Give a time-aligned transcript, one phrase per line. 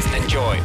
[0.00, 0.58] is Enjoy.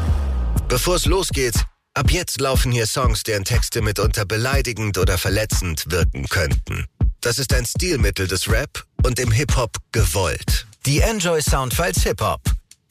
[0.69, 1.55] Bevor es losgeht,
[1.93, 6.85] ab jetzt laufen hier Songs, deren Texte mitunter beleidigend oder verletzend wirken könnten.
[7.19, 10.65] Das ist ein Stilmittel des Rap und im Hip-Hop gewollt.
[10.85, 12.41] Die Enjoy Soundfiles Hip-Hop.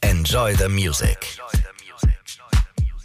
[0.02, 1.18] Enjoy the music.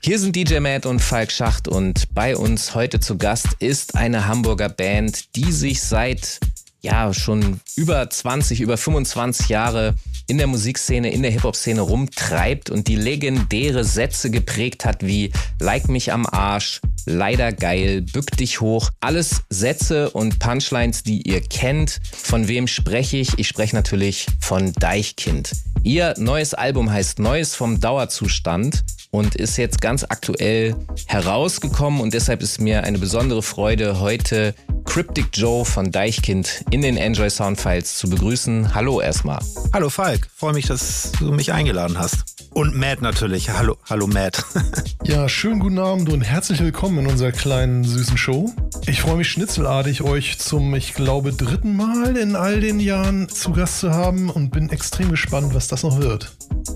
[0.04, 4.28] Hier sind DJ Matt und Falk Schacht und bei uns heute zu Gast ist eine
[4.28, 6.40] Hamburger Band, die sich seit
[6.82, 9.96] ja schon über 20, über 25 Jahre
[10.30, 15.90] in der Musikszene, in der Hip-Hop-Szene rumtreibt und die legendäre Sätze geprägt hat wie Like
[15.90, 18.91] mich am Arsch, leider geil, bück dich hoch.
[18.99, 21.99] Alles Sätze und Punchlines, die ihr kennt.
[22.12, 23.40] Von wem spreche ich?
[23.40, 25.52] Ich spreche natürlich von Deichkind.
[25.84, 30.76] Ihr neues Album heißt Neues vom Dauerzustand und ist jetzt ganz aktuell
[31.07, 34.54] herausgekommen und deshalb ist mir eine besondere Freude, heute
[34.85, 38.73] Cryptic Joe von Deichkind in den Enjoy Soundfiles zu begrüßen.
[38.73, 39.40] Hallo erstmal.
[39.71, 42.40] Hallo Falk, freue mich, dass du mich eingeladen hast.
[42.52, 43.52] Und Matt natürlich.
[43.52, 44.43] Hallo, hallo Matt.
[45.04, 48.52] ja, schönen guten Abend und herzlich willkommen in unserer kleinen süßen Show.
[48.88, 53.52] Ich freue mich schnitzelartig, euch zum, ich glaube, dritten Mal in all den Jahren zu
[53.52, 56.32] Gast zu haben und bin extrem gespannt, was das noch wird.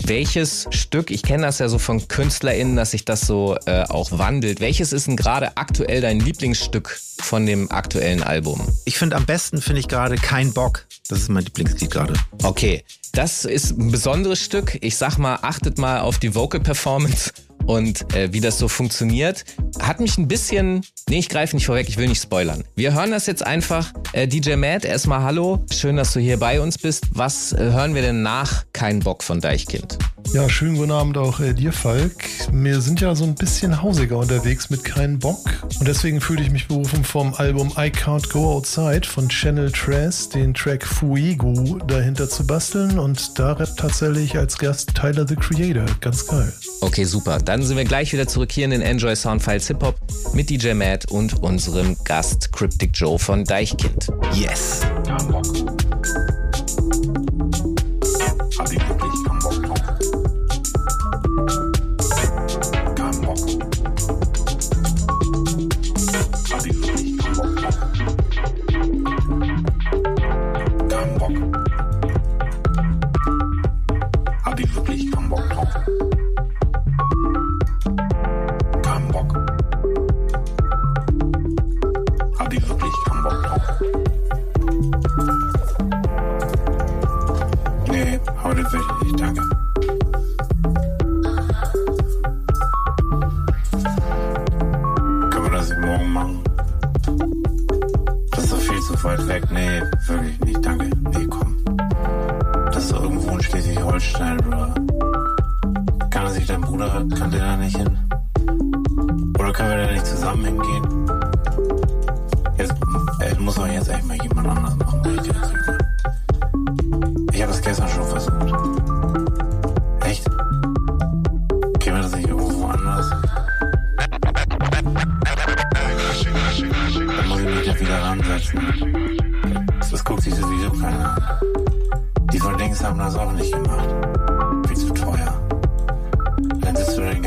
[0.06, 4.12] Welches Stück, ich kenne das ja so von KünstlerInnen, dass sich das so äh, auch
[4.18, 4.60] wandelt.
[4.60, 8.62] Welches ist denn gerade aktuell dein Lieblingsstück von dem aktuellen Album?
[8.86, 10.86] Ich finde am besten, finde ich gerade Kein Bock.
[11.10, 12.14] Das ist mein Lieblingslied gerade.
[12.44, 14.78] Okay, das ist ein besonderes Stück.
[14.82, 17.32] Ich sag mal, achtet mal auf die Vocal Performance
[17.66, 19.46] und äh, wie das so funktioniert.
[19.80, 20.82] Hat mich ein bisschen.
[21.08, 22.64] Nee, ich greife nicht vorweg, ich will nicht spoilern.
[22.76, 23.94] Wir hören das jetzt einfach.
[24.14, 25.64] Äh, DJ Matt, erstmal hallo.
[25.72, 27.06] Schön, dass du hier bei uns bist.
[27.12, 30.00] Was äh, hören wir denn nach Kein Bock von Deichkind?
[30.34, 32.28] Ja, schönen guten Abend auch äh, dir, Falk.
[32.52, 35.46] Wir sind ja so ein bisschen hausiger unterwegs mit keinem Bock.
[35.80, 40.30] Und deswegen fühle ich mich berufen vom Album I Can't Go Outside von Channel Trash
[40.30, 42.98] den Track Fuego dahinter zu basteln.
[42.98, 45.86] Und da rappt tatsächlich als Gast Tyler the Creator.
[46.02, 46.52] Ganz geil.
[46.82, 47.38] Okay, super.
[47.38, 50.00] Dann sind wir gleich wieder zurück hier in den Enjoy Soundfiles Hip Hop
[50.34, 54.08] mit DJ Matt und unserem Gast Cryptic Joe von Deichkind.
[54.34, 54.82] Yes.
[55.08, 55.93] Hab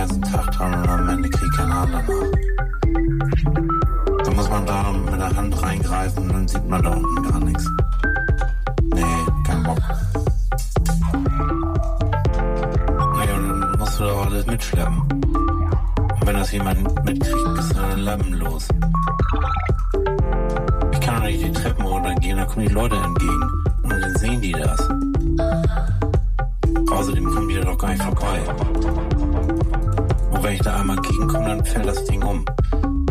[0.06, 2.06] ganzen Tag dran und am Ende kriegt keiner Hand danach.
[4.24, 7.40] Da muss man da mit der Hand reingreifen und dann sieht man da unten gar
[7.40, 7.70] nichts.
[8.94, 9.78] Nee, kein Bock.
[13.14, 15.00] Naja, dann musst du doch alles mitschleppen.
[15.00, 18.68] Und wenn das jemand mitkriegt, bist du dann lammenlos.
[20.92, 23.50] Ich kann doch nicht die Treppen runtergehen, da kommen die Leute entgegen.
[23.82, 24.88] Und dann sehen die das.
[26.90, 29.05] Außerdem kommen die da doch gar nicht vorbei.
[30.46, 32.44] Wenn ich da einmal gegenkomme, dann fällt das Ding um.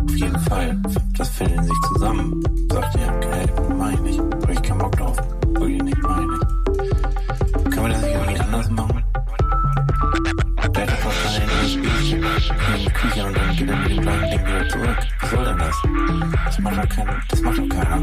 [0.08, 0.82] Auf jeden Fall.
[1.18, 2.42] Das fällt in sich zusammen.
[2.72, 3.46] Sagt ihr, okay,
[3.78, 4.20] mach ich nicht.
[4.20, 5.18] Hab ich keinen Bock drauf.
[5.50, 7.72] Wirklich nicht, mach ich nicht.
[7.72, 9.04] Können wir das nicht irgendwie anders machen?
[10.60, 11.12] Hat doch
[11.68, 14.98] Spielchen in die Küche und dann geht er mit dem kleinen Ding wieder zurück.
[15.20, 15.76] Was soll denn das?
[16.46, 17.98] Das macht doch, kein, das macht doch keiner.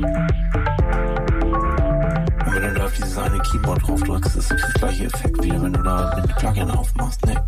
[2.45, 5.43] Und wenn du da auf dieses eine Keyboard drauf drückst, ist das der gleiche Effekt,
[5.43, 7.25] wie wenn du da mit dem Plugin aufmachst.
[7.25, 7.39] Nee,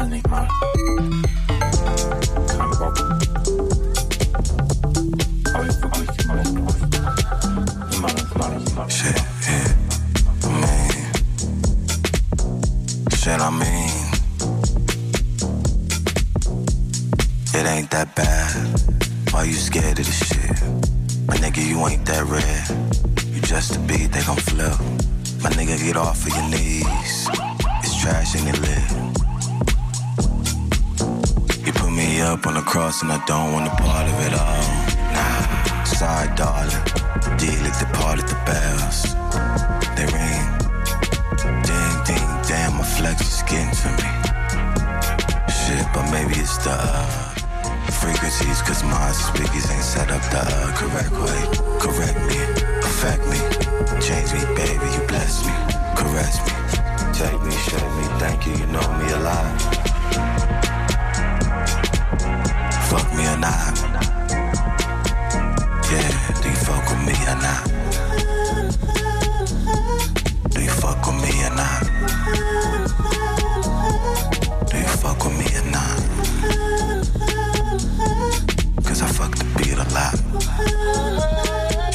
[0.00, 1.39] kapiert ihr
[33.20, 34.64] I don't want a part of it all.
[35.12, 36.72] Nah, sorry, darling.
[37.36, 39.12] Deal lick the part of the bells.
[39.92, 40.46] They ring.
[41.68, 44.08] Ding, ding, damn, my flex is getting to me.
[45.52, 47.04] Shit, but maybe it's the uh,
[48.00, 51.42] frequencies, cause my speakers ain't set up the uh, correct way.
[51.76, 52.40] Correct me,
[52.88, 53.36] affect me,
[54.00, 55.52] change me, baby, you bless me,
[55.92, 56.52] caress me,
[57.12, 59.20] take me, show me, thank you, you know me a
[63.40, 63.80] not.
[65.90, 67.64] Yeah, do you fuck with me or not?
[70.50, 71.80] Do you fuck with me or not?
[74.70, 75.98] Do you fuck with me or not?
[78.84, 80.16] Cause I fuck the beat a lot.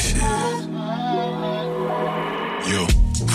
[0.00, 0.22] Shit.
[2.72, 2.86] Yo,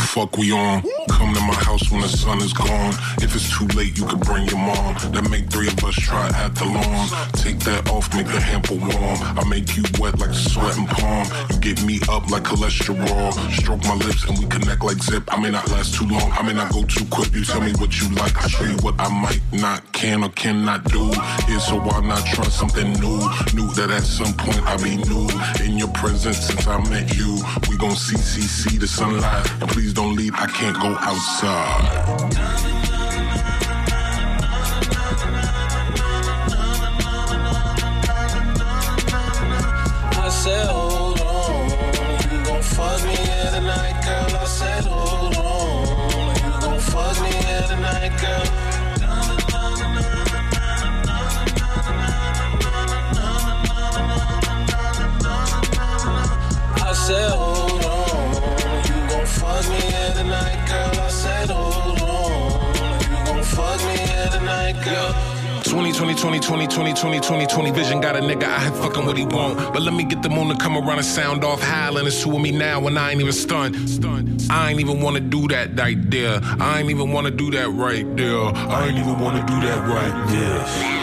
[0.07, 0.83] fuck we on.
[1.09, 2.93] Come to my house when the sun is gone.
[3.31, 4.97] If it's too late, you can bring your mom.
[5.13, 7.07] Then make three of us try at the lawn.
[7.31, 9.19] Take that off, make the hamper warm.
[9.39, 11.25] I make you wet like sweat and palm.
[11.49, 13.31] You get me up like cholesterol.
[13.53, 15.23] Stroke my lips and we connect like zip.
[15.33, 16.29] I may not last too long.
[16.33, 17.33] I may not go too quick.
[17.33, 18.35] You tell me what you like.
[18.35, 21.13] I show you what I might not, can or cannot do.
[21.47, 23.15] Here, so why not try something new?
[23.55, 25.29] Knew that at some point I'd be new
[25.63, 27.39] in your presence since I met you.
[27.69, 29.49] We gon' see, see, see the sunlight.
[29.61, 30.35] And please don't leave.
[30.35, 32.70] I can't go outside.
[64.83, 69.05] 20, 20, 20, 20, 20, 20, 20, 20 vision got a nigga out here fucking
[69.05, 69.57] what he want.
[69.73, 72.07] But let me get the moon to come around and sound off howling.
[72.07, 73.75] It's two of me now and I ain't even stunned.
[74.49, 76.39] I ain't even wanna do that right there.
[76.43, 78.43] I ain't even wanna do that right there.
[78.43, 81.00] I ain't even wanna do that right there.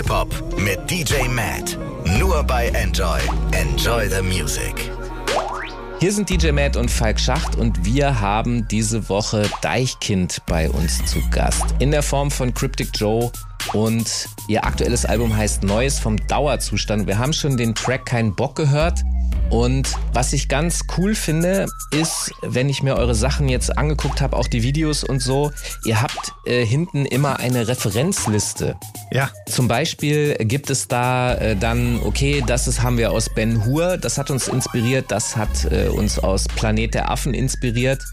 [0.00, 1.78] Soundfiles Hip Hop mit DJ Matt.
[2.18, 3.18] Nur bei Enjoy.
[3.52, 4.90] Enjoy the Music.
[5.98, 11.04] Hier sind DJ Matt und Falk Schacht und wir haben diese Woche Deichkind bei uns
[11.04, 11.64] zu Gast.
[11.78, 13.30] In der Form von Cryptic Joe
[13.74, 17.06] und ihr aktuelles Album heißt Neues vom Dauerzustand.
[17.06, 19.00] Wir haben schon den Track Kein Bock gehört.
[19.50, 24.36] Und was ich ganz cool finde, ist, wenn ich mir eure Sachen jetzt angeguckt habe,
[24.36, 25.50] auch die Videos und so,
[25.84, 28.76] ihr habt äh, hinten immer eine Referenzliste.
[29.10, 33.64] Ja, Zum Beispiel gibt es da äh, dann, okay, das ist, haben wir aus Ben
[33.64, 38.04] Hur, das hat uns inspiriert, das hat äh, uns aus Planet der Affen inspiriert.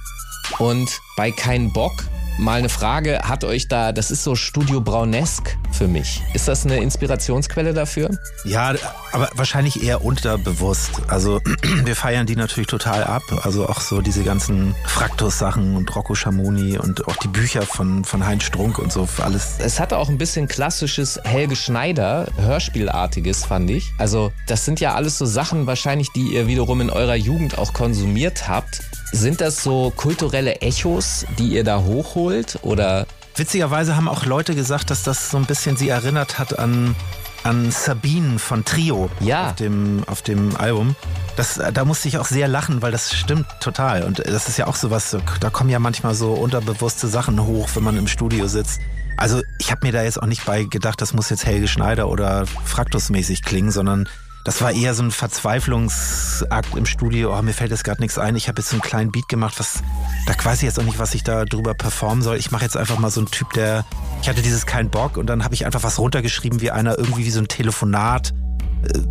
[0.57, 2.03] Und bei Kein Bock
[2.39, 6.23] mal eine Frage, hat euch da, das ist so Studio Braunesk für mich.
[6.33, 8.09] Ist das eine Inspirationsquelle dafür?
[8.43, 8.73] Ja,
[9.11, 10.91] aber wahrscheinlich eher unterbewusst.
[11.07, 11.41] Also
[11.85, 13.23] wir feiern die natürlich total ab.
[13.43, 18.25] Also auch so diese ganzen Fraktus-Sachen und Rocco Schamoni und auch die Bücher von, von
[18.25, 19.55] Heinz Strunk und so alles.
[19.59, 23.91] Es hatte auch ein bisschen klassisches Helge Schneider, Hörspielartiges, fand ich.
[23.97, 27.73] Also, das sind ja alles so Sachen wahrscheinlich, die ihr wiederum in eurer Jugend auch
[27.73, 28.81] konsumiert habt.
[29.11, 32.59] Sind das so kulturelle Echos, die ihr da hochholt?
[32.61, 33.07] Oder
[33.37, 36.95] Witzigerweise haben auch Leute gesagt, dass das so ein bisschen sie erinnert hat an,
[37.43, 39.49] an Sabine von Trio Ja.
[39.49, 40.95] auf, dem, auf dem Album.
[41.35, 44.03] Das, da musste ich auch sehr lachen, weil das stimmt total.
[44.03, 47.83] Und das ist ja auch sowas, da kommen ja manchmal so unterbewusste Sachen hoch, wenn
[47.83, 48.81] man im Studio sitzt.
[49.17, 52.07] Also ich habe mir da jetzt auch nicht bei gedacht, das muss jetzt Helge Schneider
[52.07, 54.07] oder Fraktusmäßig klingen, sondern
[54.47, 57.37] das war eher so ein Verzweiflungsakt im Studio.
[57.37, 58.37] Oh, mir fällt jetzt gerade nichts ein.
[58.37, 59.83] Ich habe jetzt so einen kleinen Beat gemacht, was
[60.25, 62.37] da weiß ich jetzt auch nicht, was ich da drüber performen soll.
[62.37, 63.83] Ich mache jetzt einfach mal so einen Typ, der
[64.21, 67.25] ich hatte dieses kein Bock und dann habe ich einfach was runtergeschrieben, wie einer irgendwie
[67.25, 68.33] wie so ein Telefonat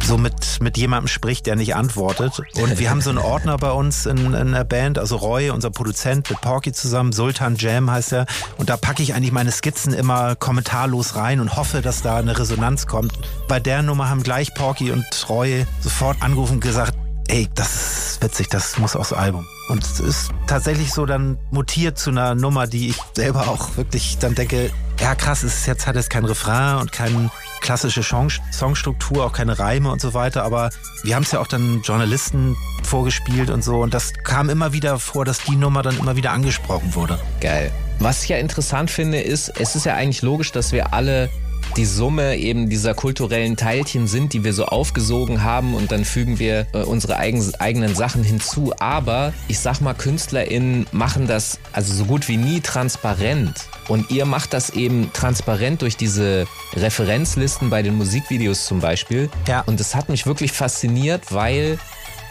[0.04, 2.40] so mit, mit jemandem spricht, der nicht antwortet.
[2.60, 5.70] Und wir haben so einen Ordner bei uns in, in der Band, also Roy, unser
[5.70, 8.26] Produzent, mit Porky zusammen, Sultan Jam heißt er.
[8.56, 12.38] Und da packe ich eigentlich meine Skizzen immer kommentarlos rein und hoffe, dass da eine
[12.38, 13.12] Resonanz kommt.
[13.48, 16.94] Bei der Nummer haben gleich Porky und Roy sofort angerufen und gesagt,
[17.28, 19.46] ey, das ist witzig, das muss aufs Album.
[19.68, 24.18] Und es ist tatsächlich so dann mutiert zu einer Nummer, die ich selber auch wirklich
[24.18, 24.70] dann denke,
[25.00, 29.58] ja krass, ist jetzt hat es kein Refrain und keine klassische Song Songstruktur, auch keine
[29.58, 30.70] Reime und so weiter, aber
[31.02, 34.98] wir haben es ja auch dann Journalisten vorgespielt und so und das kam immer wieder
[34.98, 37.18] vor, dass die Nummer dann immer wieder angesprochen wurde.
[37.40, 37.72] Geil.
[37.98, 41.30] Was ich ja interessant finde, ist, es ist ja eigentlich logisch, dass wir alle
[41.76, 46.38] die Summe eben dieser kulturellen Teilchen sind, die wir so aufgesogen haben und dann fügen
[46.38, 48.72] wir äh, unsere eigen, eigenen Sachen hinzu.
[48.78, 53.66] Aber ich sag mal, KünstlerInnen machen das also so gut wie nie transparent.
[53.88, 59.28] Und ihr macht das eben transparent durch diese Referenzlisten bei den Musikvideos zum Beispiel.
[59.46, 59.60] Ja.
[59.60, 61.78] Und das hat mich wirklich fasziniert, weil,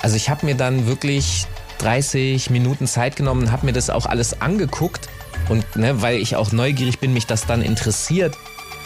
[0.01, 1.45] also ich habe mir dann wirklich
[1.77, 5.07] 30 Minuten Zeit genommen, habe mir das auch alles angeguckt.
[5.49, 8.35] Und ne, weil ich auch neugierig bin, mich das dann interessiert,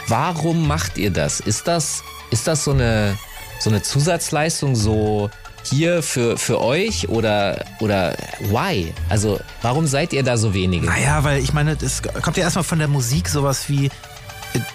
[0.09, 1.39] Warum macht ihr das?
[1.39, 3.15] Ist das, ist das so eine,
[3.59, 5.29] so eine Zusatzleistung, so
[5.63, 8.91] hier für, für euch oder, oder why?
[9.09, 10.87] Also, warum seid ihr da so wenige?
[10.87, 13.91] Naja, weil ich meine, es kommt ja erstmal von der Musik sowas wie,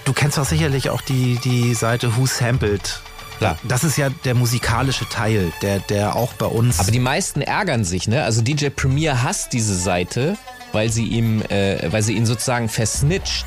[0.05, 3.01] du kennst doch sicherlich auch die, die Seite Who Sampled.
[3.39, 3.59] Klar.
[3.65, 6.79] Das ist ja der musikalische Teil, der, der auch bei uns.
[6.79, 8.23] Aber die meisten ärgern sich, ne?
[8.23, 10.37] Also DJ Premier hasst diese Seite,
[10.73, 13.47] weil sie ihm, äh, weil sie ihn sozusagen versnitcht.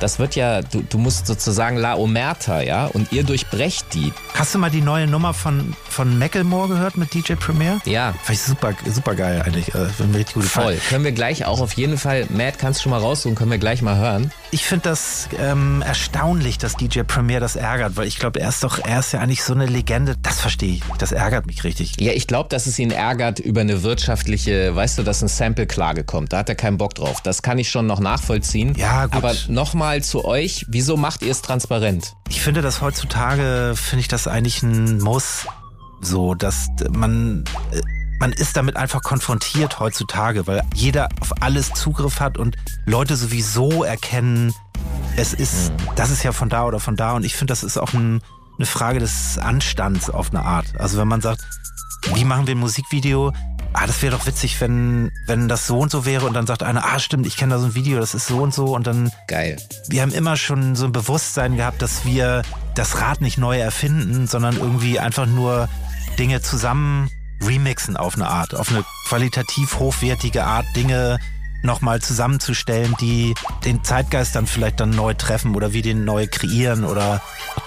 [0.00, 4.12] Das wird ja, du, du musst sozusagen La Omerta, ja, und ihr durchbrecht die.
[4.34, 7.80] Hast du mal die neue Nummer von, von Macklemore gehört mit DJ Premier?
[7.84, 8.12] Ja.
[8.22, 9.74] Fand ich super, super geil eigentlich.
[9.74, 10.78] Äh, richtig gut gefallen.
[10.78, 10.88] Voll.
[10.88, 13.58] Können wir gleich auch auf jeden Fall, Matt, kannst du schon mal raussuchen, können wir
[13.58, 14.30] gleich mal hören.
[14.50, 18.62] Ich finde das ähm, erstaunlich, dass DJ Premier das ärgert, weil ich glaube, er ist
[18.62, 20.16] doch, er ist ja eigentlich so eine Legende.
[20.22, 20.86] Das verstehe ich.
[20.88, 21.02] nicht.
[21.02, 22.00] Das ärgert mich richtig.
[22.00, 26.04] Ja, ich glaube, dass es ihn ärgert über eine wirtschaftliche, weißt du, dass ein Sample-Klage
[26.04, 26.32] kommt.
[26.32, 27.20] Da hat er keinen Bock drauf.
[27.22, 28.74] Das kann ich schon noch nachvollziehen.
[28.76, 29.16] Ja, gut.
[29.16, 32.14] Aber nochmal zu euch, wieso macht ihr es transparent?
[32.28, 35.46] Ich finde das heutzutage, finde ich das eigentlich ein Muss.
[36.00, 37.80] So, dass man, äh,
[38.18, 43.84] man ist damit einfach konfrontiert heutzutage, weil jeder auf alles Zugriff hat und Leute sowieso
[43.84, 44.52] erkennen,
[45.16, 47.12] es ist, das ist ja von da oder von da.
[47.12, 48.20] Und ich finde, das ist auch ein,
[48.58, 50.66] eine Frage des Anstands auf eine Art.
[50.78, 51.42] Also wenn man sagt,
[52.14, 53.32] wie machen wir ein Musikvideo?
[53.78, 56.62] Ah, das wäre doch witzig, wenn, wenn das so und so wäre und dann sagt
[56.62, 58.86] einer, ah, stimmt, ich kenne da so ein Video, das ist so und so und
[58.86, 59.58] dann Geil.
[59.88, 62.40] wir haben immer schon so ein Bewusstsein gehabt, dass wir
[62.74, 65.68] das Rad nicht neu erfinden, sondern irgendwie einfach nur
[66.18, 67.10] Dinge zusammen
[67.42, 71.18] remixen auf eine Art, auf eine qualitativ hochwertige Art, Dinge
[71.62, 73.34] nochmal zusammenzustellen, die
[73.66, 77.20] den Zeitgeist dann vielleicht dann neu treffen oder wie den neu kreieren oder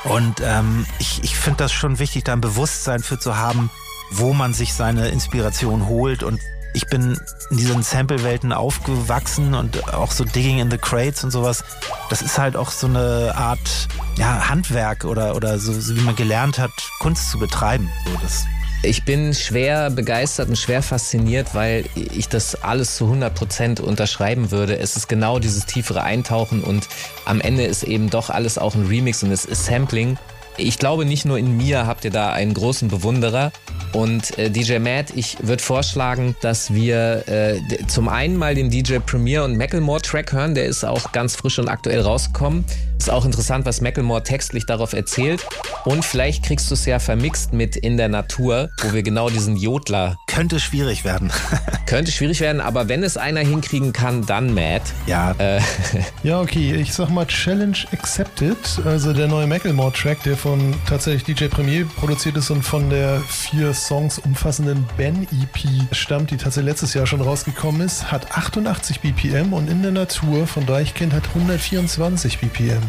[0.05, 3.69] und ähm, ich, ich finde das schon wichtig, da ein Bewusstsein für zu haben,
[4.11, 6.39] wo man sich seine Inspiration holt und
[6.73, 11.63] ich bin in diesen Sample-Welten aufgewachsen und auch so Digging in the Crates und sowas.
[12.09, 13.87] Das ist halt auch so eine Art
[14.17, 17.89] ja, Handwerk oder, oder so, so wie man gelernt hat, Kunst zu betreiben.
[18.05, 18.45] So, das
[18.83, 24.77] Ich bin schwer begeistert und schwer fasziniert, weil ich das alles zu 100% unterschreiben würde.
[24.77, 26.87] Es ist genau dieses tiefere Eintauchen und
[27.25, 30.17] am Ende ist eben doch alles auch ein Remix und es ist Sampling.
[30.59, 33.51] Ich glaube, nicht nur in mir habt ihr da einen großen Bewunderer.
[33.93, 38.97] Und äh, DJ Matt, ich würde vorschlagen, dass wir äh, zum einen mal den DJ
[38.99, 40.53] Premier und Macklemore Track hören.
[40.53, 42.65] Der ist auch ganz frisch und aktuell rausgekommen.
[42.99, 45.45] Ist auch interessant, was Macklemore textlich darauf erzählt.
[45.85, 49.55] Und vielleicht kriegst du es ja vermixt mit In der Natur, wo wir genau diesen
[49.55, 51.31] Jodler könnte schwierig werden.
[51.85, 54.83] könnte schwierig werden, aber wenn es einer hinkriegen kann, dann Matt.
[55.07, 55.61] ja, Äh,
[56.23, 58.57] Ja, okay, ich sag mal Challenge accepted.
[58.85, 60.48] Also der neue Macklemore-Track, der von
[60.87, 66.71] tatsächlich DJ Premier produziert ist und von der vier Songs umfassenden Ben-EP stammt, die tatsächlich
[66.71, 71.27] letztes Jahr schon rausgekommen ist, hat 88 BPM und in der Natur von Deichkind hat
[71.29, 72.81] 124 BPM.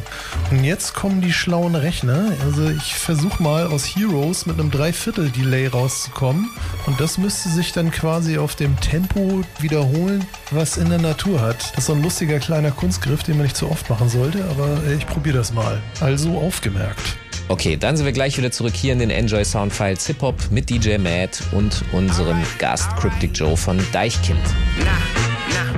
[0.51, 2.33] Und jetzt kommen die schlauen Rechner.
[2.45, 6.51] Also ich versuche mal aus Heroes mit einem Dreiviertel-Delay rauszukommen
[6.87, 11.71] und das müsste sich dann quasi auf dem Tempo wiederholen, was in der Natur hat.
[11.71, 14.79] Das ist so ein lustiger kleiner Kunstgriff, den man nicht zu oft machen sollte, aber
[14.97, 15.81] ich probiere das mal.
[16.01, 17.17] Also aufgemerkt.
[17.51, 20.71] Okay, dann sind wir gleich wieder zurück hier in den Enjoy Soundfiles Hip Hop mit
[20.71, 24.41] DJ Matt und unserem Gast Cryptic Joe von Deichkind.
[24.79, 25.71] Nah, nah.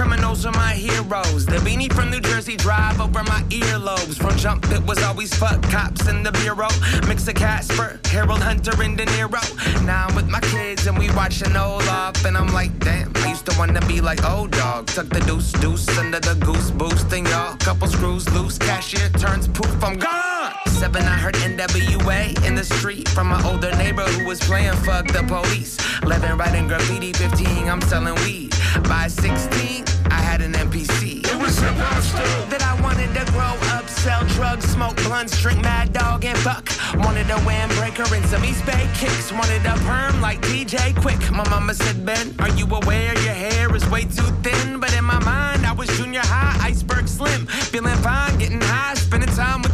[0.00, 1.44] Criminals were my heroes.
[1.44, 4.16] The beanie from New Jersey drive over my earlobes.
[4.16, 6.70] From jump, it was always fuck cops in the bureau.
[7.06, 9.42] Mix of Casper, Harold Hunter, and De Niro.
[9.84, 13.12] Now I'm with my kids and we watching Olaf, and I'm like, damn.
[13.16, 14.86] I used to wanna be like old dog.
[14.86, 18.56] Tuck the deuce deuce under the goose boost, and y'all couple screws loose.
[18.56, 20.39] Cashier turns poof, I'm gone.
[20.80, 25.06] 07, I heard NWA in the street from my older neighbor who was playing fuck
[25.08, 25.76] the police.
[26.02, 27.12] 11, writing graffiti.
[27.12, 28.54] 15, I'm selling weed.
[28.88, 31.20] By 16, I had an MPC.
[31.30, 36.24] It was that I wanted to grow up, sell drugs, smoke blunts, drink mad dog,
[36.24, 36.66] and fuck.
[36.94, 39.30] Wanted a windbreaker and some East Bay kicks.
[39.32, 41.20] Wanted a perm like DJ Quick.
[41.30, 44.80] My mama said, Ben, are you aware your hair is way too thin?
[44.80, 47.46] But in my mind, I was junior high, iceberg slim.
[47.68, 49.69] Feeling fine, getting high, spending time with.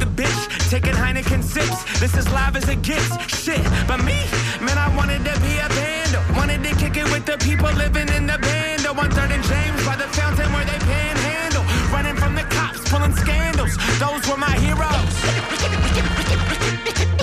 [0.76, 1.80] Taking Heineken sips.
[2.00, 3.08] This is live as it gets.
[3.32, 4.28] Shit, but me,
[4.60, 6.12] man, I wanted to be a band.
[6.36, 8.84] Wanted to kick it with the people living in the band.
[8.84, 11.64] On third and James by the fountain where they panhandle.
[11.88, 13.72] Running from the cops, pulling scandals.
[13.96, 15.16] Those were my heroes.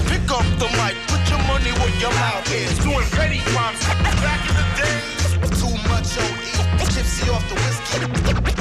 [0.09, 2.73] Pick up the mic, put your money where your mouth is.
[2.81, 3.77] Doing petty crimes
[4.25, 5.29] back in the days.
[5.61, 8.01] Too much OE, tipsy off the whiskey.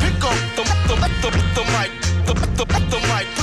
[0.05, 1.91] Pick up the, the, the, the mic,
[2.29, 3.42] the, the, the mic,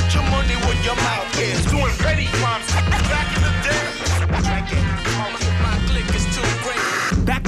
[0.83, 1.65] your mouth is.
[1.65, 2.71] Doing petty crimes
[3.09, 3.59] back in the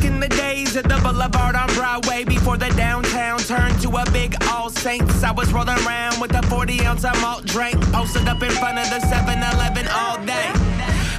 [0.03, 4.35] in the days at the Boulevard on Broadway, before the downtown turned to a big
[4.49, 8.41] All Saints, I was rolling around with a 40 ounce of malt drink, posted up
[8.41, 10.51] in front of the 7 Eleven all day.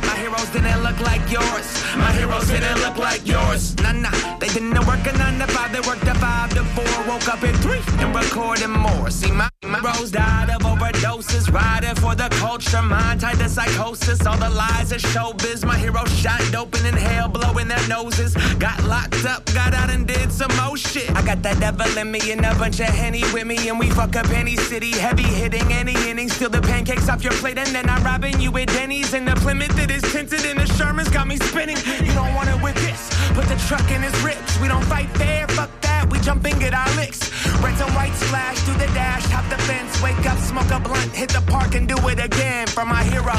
[0.03, 1.67] My heroes didn't look like yours.
[1.97, 3.77] My heroes didn't look like yours.
[3.77, 4.42] Nah, nah.
[4.53, 6.85] They didn't work a 9 to 5, they worked a 5 to 4.
[7.09, 9.09] Woke up at 3 and recording more.
[9.09, 11.51] See, my, my heroes died of overdoses.
[11.51, 14.27] Riding for the culture, mind tied to psychosis.
[14.27, 15.65] All the lies of showbiz.
[15.65, 18.35] My hero shot dope and hell, blowing their noses.
[18.59, 21.11] Got locked up, got out and did some more shit.
[21.17, 23.71] I got that devil in me and a bunch of Henny with me.
[23.71, 24.91] And we fuck up any city.
[24.91, 26.29] Heavy hitting any inning.
[26.29, 29.15] Steal the pancakes off your plate and then I'm robbing you at Denny's.
[29.15, 31.79] And the Plymouth that is tinted in the Sherman's got me spinning.
[32.05, 32.92] You don't want it with this.
[33.35, 34.61] Put the truck in his ribs.
[34.61, 36.11] We don't fight fair, fuck that.
[36.11, 37.33] We jump and get our licks.
[37.65, 39.25] Red and white splash through the dash.
[39.33, 42.67] Hop the fence, wake up, smoke a blunt, hit the park and do it again
[42.67, 43.33] for my hero.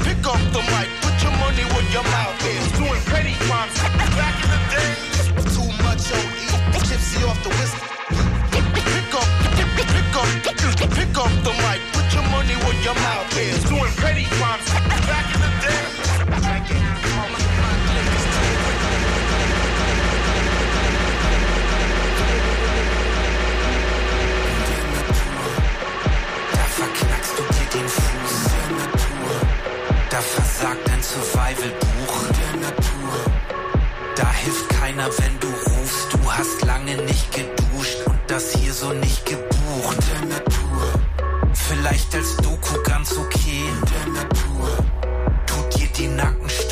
[0.00, 2.64] Pick up the mic, put your money where your mouth is.
[2.80, 3.76] Doing petty crimes
[4.16, 5.28] back in the days.
[5.52, 7.84] Too much OE, tipsy off the whiskey.
[8.88, 9.28] Pick up,
[9.76, 10.28] pick up,
[10.96, 13.60] pick up the mic, put your money where your mouth is.
[13.68, 14.99] Doing petty crimes
[30.20, 32.24] Da versagt ein Survival-Buch.
[34.16, 36.12] Da hilft keiner, wenn du rufst.
[36.12, 39.96] Du hast lange nicht geduscht und das hier so nicht gebucht.
[41.54, 43.64] Vielleicht als Doku ganz okay.
[45.46, 46.69] Tut dir die Nackenstütze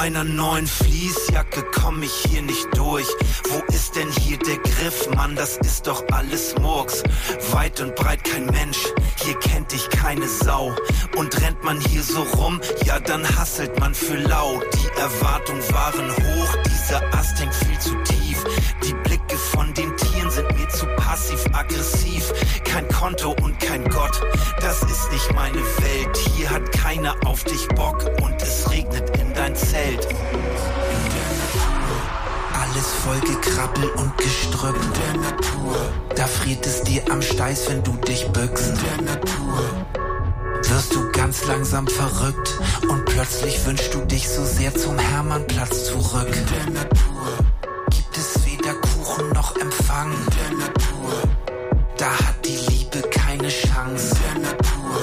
[0.00, 3.06] meiner neuen Fließjacke komm ich hier nicht durch.
[3.50, 5.36] Wo ist denn hier der Griff, Mann?
[5.36, 7.02] Das ist doch alles Murks.
[7.52, 8.78] Weit und breit kein Mensch,
[9.16, 10.74] hier kennt dich keine Sau.
[11.18, 14.62] Und rennt man hier so rum, ja dann hasselt man für lau.
[14.72, 18.42] Die Erwartungen waren hoch, dieser Ast hängt viel zu tief.
[18.82, 18.94] Die
[19.30, 22.32] Blicke von den Tieren sind mir zu passiv-aggressiv.
[22.64, 24.20] Kein Konto und kein Gott,
[24.60, 26.16] das ist nicht meine Welt.
[26.34, 30.08] Hier hat keiner auf dich Bock und es regnet in dein Zelt.
[32.54, 34.76] Alles voll gekrabbel und gestrüpp.
[34.94, 35.76] Der Natur.
[36.16, 38.72] Da friert es dir am Steiß, wenn du dich bückst.
[38.82, 39.62] Der Natur.
[40.68, 46.32] Wirst du ganz langsam verrückt und plötzlich wünschst du dich so sehr zum Hermannplatz zurück.
[46.32, 47.10] Der Natur.
[49.40, 50.12] Noch Empfang.
[50.36, 51.12] Der Natur.
[51.96, 54.14] Da hat die Liebe keine Chance.
[54.26, 54.96] Der Natur.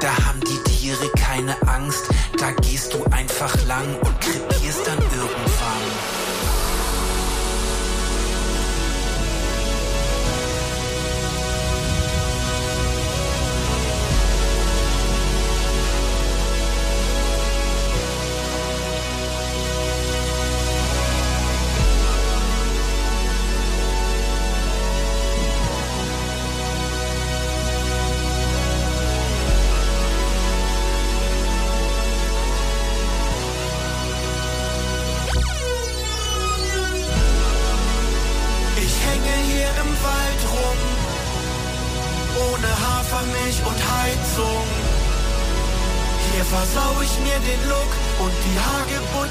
[0.00, 2.06] Da haben die Tiere keine Angst.
[2.38, 4.53] Da gehst du einfach lang und krepierst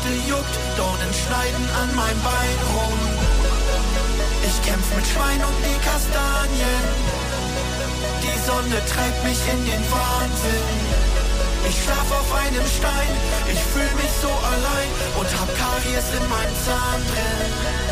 [0.04, 3.00] Hagebutte juckt, Dornen schneiden an meinem Bein rum.
[4.46, 6.84] Ich kämpf mit Schwein um die Kastanien.
[8.22, 10.78] Die Sonne treibt mich in den Wahnsinn.
[11.68, 13.14] Ich schlaf auf einem Stein,
[13.52, 14.90] ich fühl mich so allein
[15.20, 17.83] und hab Karies in meinem Zahn drin.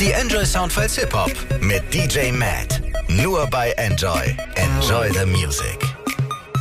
[0.00, 2.80] Die Enjoy Soundfiles Hip Hop mit DJ Matt.
[3.08, 4.36] Nur bei Enjoy.
[4.54, 5.76] Enjoy the Music.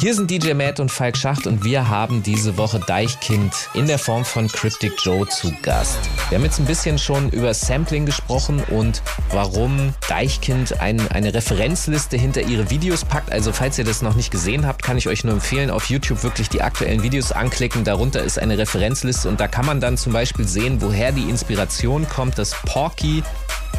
[0.01, 3.99] Hier sind DJ Matt und Falk Schacht und wir haben diese Woche Deichkind in der
[3.99, 5.99] Form von Cryptic Joe zu Gast.
[6.29, 12.17] Wir haben jetzt ein bisschen schon über Sampling gesprochen und warum Deichkind ein, eine Referenzliste
[12.17, 13.31] hinter ihre Videos packt.
[13.31, 16.23] Also falls ihr das noch nicht gesehen habt, kann ich euch nur empfehlen, auf YouTube
[16.23, 17.85] wirklich die aktuellen Videos anklicken.
[17.85, 22.09] Darunter ist eine Referenzliste und da kann man dann zum Beispiel sehen, woher die Inspiration
[22.09, 23.23] kommt, dass Porky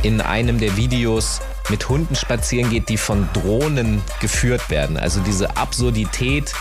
[0.02, 4.96] in einem der Videos mit Hunden spazieren geht, die von Drohnen geführt werden.
[4.96, 6.52] Also diese Absurdität,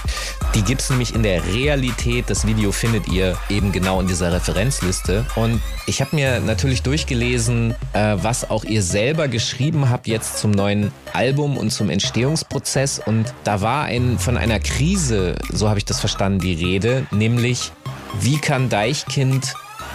[0.56, 2.30] die gibt es nämlich in der Realität.
[2.30, 5.26] Das Video findet ihr eben genau in dieser Referenzliste.
[5.36, 10.52] Und ich habe mir natürlich durchgelesen, äh, was auch ihr selber geschrieben habt jetzt zum
[10.52, 13.00] neuen Album und zum Entstehungsprozess.
[13.06, 17.72] Und da war ein, von einer Krise, so habe ich das verstanden, die Rede, nämlich
[18.20, 19.54] wie kann Deichkind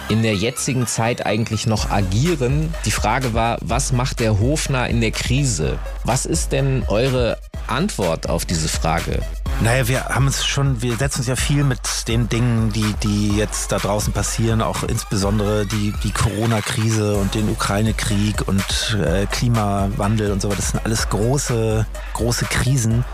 [0.09, 2.73] in der jetzigen Zeit eigentlich noch agieren.
[2.85, 5.77] Die Frage war, was macht der Hofner in der Krise?
[6.03, 7.37] Was ist denn eure
[7.67, 9.21] Antwort auf diese Frage?
[9.61, 13.37] Naja, wir haben es schon, wir setzen uns ja viel mit den Dingen, die, die
[13.37, 20.31] jetzt da draußen passieren, auch insbesondere die, die Corona-Krise und den Ukraine-Krieg und äh, Klimawandel
[20.31, 20.57] und so weiter.
[20.57, 23.05] Das sind alles große, große Krisen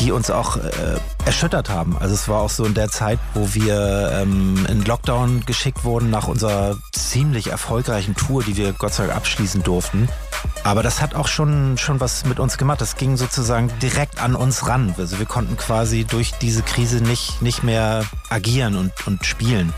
[0.00, 0.70] die uns auch äh,
[1.24, 1.96] erschüttert haben.
[1.98, 6.10] Also es war auch so in der Zeit, wo wir ähm, in Lockdown geschickt wurden
[6.10, 10.08] nach unserer ziemlich erfolgreichen Tour, die wir Gott sei Dank abschließen durften.
[10.64, 12.80] Aber das hat auch schon, schon was mit uns gemacht.
[12.80, 14.94] Das ging sozusagen direkt an uns ran.
[14.98, 19.72] Also wir konnten quasi durch diese Krise nicht, nicht mehr agieren und, und spielen.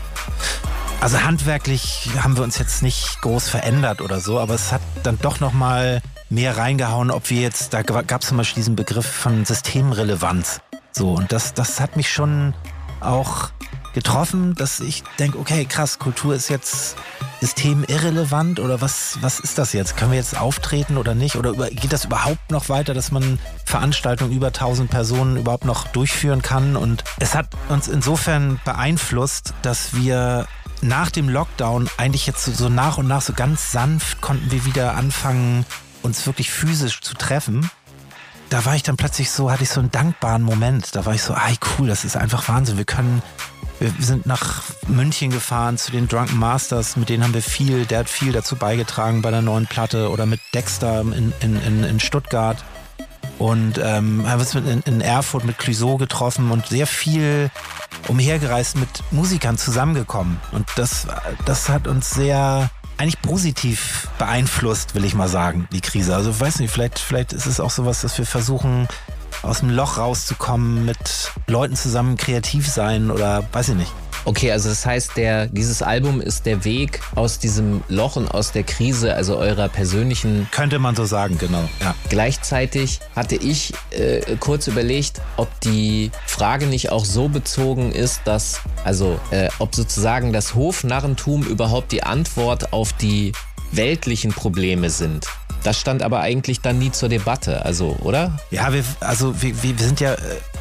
[1.01, 5.19] Also handwerklich haben wir uns jetzt nicht groß verändert oder so, aber es hat dann
[5.21, 9.45] doch nochmal mehr reingehauen, ob wir jetzt, da gab es zum Beispiel diesen Begriff von
[9.45, 10.61] Systemrelevanz.
[10.93, 12.53] So, und das, das hat mich schon
[12.99, 13.49] auch
[13.93, 16.95] getroffen, dass ich denke, okay, krass, Kultur ist jetzt
[17.41, 19.97] systemirrelevant oder was, was ist das jetzt?
[19.97, 21.35] Können wir jetzt auftreten oder nicht?
[21.35, 25.87] Oder über, geht das überhaupt noch weiter, dass man Veranstaltungen über 1000 Personen überhaupt noch
[25.87, 26.75] durchführen kann?
[26.75, 30.47] Und es hat uns insofern beeinflusst, dass wir
[30.81, 34.65] nach dem Lockdown eigentlich jetzt so, so nach und nach so ganz sanft konnten wir
[34.65, 35.65] wieder anfangen,
[36.01, 37.69] uns wirklich physisch zu treffen,
[38.53, 40.95] da war ich dann plötzlich so, hatte ich so einen dankbaren Moment.
[40.95, 42.77] Da war ich so, ey cool, das ist einfach Wahnsinn.
[42.77, 43.23] Wir können,
[43.79, 47.99] wir sind nach München gefahren zu den Drunken Masters, mit denen haben wir viel, der
[47.99, 51.99] hat viel dazu beigetragen bei der neuen Platte oder mit Dexter in, in, in, in
[51.99, 52.63] Stuttgart.
[53.39, 57.49] Und ähm, haben uns in, in Erfurt mit Clouseau getroffen und sehr viel
[58.07, 60.39] umhergereist mit Musikern zusammengekommen.
[60.51, 61.07] Und das,
[61.45, 62.69] das hat uns sehr
[63.03, 66.15] eigentlich positiv beeinflusst, will ich mal sagen, die Krise.
[66.15, 68.87] Also weiß nicht, vielleicht, vielleicht ist es auch sowas, dass wir versuchen,
[69.41, 73.91] aus dem Loch rauszukommen, mit Leuten zusammen kreativ sein oder weiß ich nicht.
[74.25, 78.51] Okay, also das heißt, der, dieses Album ist der Weg aus diesem Loch und aus
[78.51, 80.47] der Krise, also eurer persönlichen.
[80.51, 81.67] Könnte man so sagen, genau.
[81.81, 81.93] Ja.
[82.09, 88.61] Gleichzeitig hatte ich äh, kurz überlegt, ob die Frage nicht auch so bezogen ist, dass,
[88.83, 93.33] also äh, ob sozusagen das Hofnarrentum überhaupt die Antwort auf die
[93.71, 95.27] weltlichen Probleme sind.
[95.63, 98.37] Das stand aber eigentlich dann nie zur Debatte, also, oder?
[98.51, 100.17] Ja, wir, also wir, wir sind ja, äh,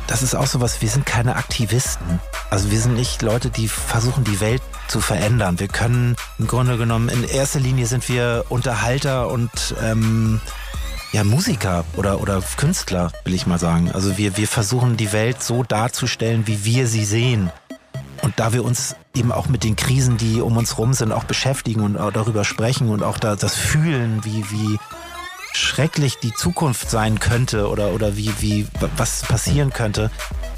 [0.06, 2.20] das ist auch sowas, wir sind keine Aktivisten.
[2.50, 5.58] Also wir sind nicht Leute, die versuchen, die Welt zu verändern.
[5.58, 10.40] Wir können im Grunde genommen, in erster Linie sind wir Unterhalter und ähm,
[11.12, 13.90] ja, Musiker oder, oder Künstler, will ich mal sagen.
[13.92, 17.50] Also wir, wir versuchen die Welt so darzustellen, wie wir sie sehen.
[18.22, 21.24] Und da wir uns eben auch mit den Krisen, die um uns rum sind, auch
[21.24, 24.78] beschäftigen und auch darüber sprechen und auch da, das fühlen, wie, wie
[25.52, 30.10] schrecklich die Zukunft sein könnte oder, oder wie, wie, was passieren könnte,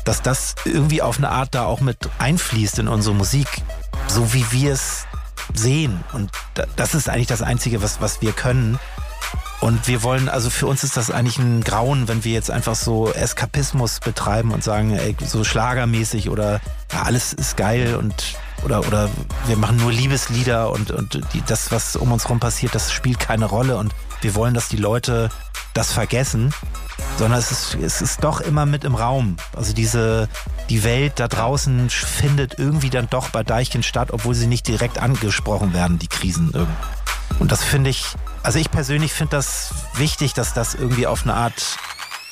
[0.04, 3.48] dass das irgendwie auf eine Art da auch mit einfließt in unsere Musik,
[4.06, 5.06] so wie wir es
[5.52, 6.04] sehen.
[6.12, 6.30] Und
[6.76, 8.78] das ist eigentlich das Einzige, was, was wir können.
[9.60, 12.74] Und wir wollen, also für uns ist das eigentlich ein Grauen, wenn wir jetzt einfach
[12.74, 16.60] so Eskapismus betreiben und sagen, ey, so schlagermäßig oder
[16.92, 19.10] ja, alles ist geil und oder, oder
[19.46, 23.18] wir machen nur Liebeslieder und, und die, das, was um uns rum passiert, das spielt
[23.18, 25.28] keine Rolle und wir wollen, dass die Leute
[25.74, 26.52] das vergessen,
[27.18, 29.36] sondern es ist, es ist doch immer mit im Raum.
[29.54, 30.28] Also diese,
[30.68, 34.98] die Welt da draußen findet irgendwie dann doch bei Deichkind statt, obwohl sie nicht direkt
[34.98, 36.74] angesprochen werden, die Krisen irgendwie.
[37.38, 41.34] Und das finde ich, also ich persönlich finde das wichtig, dass das irgendwie auf eine
[41.34, 41.78] Art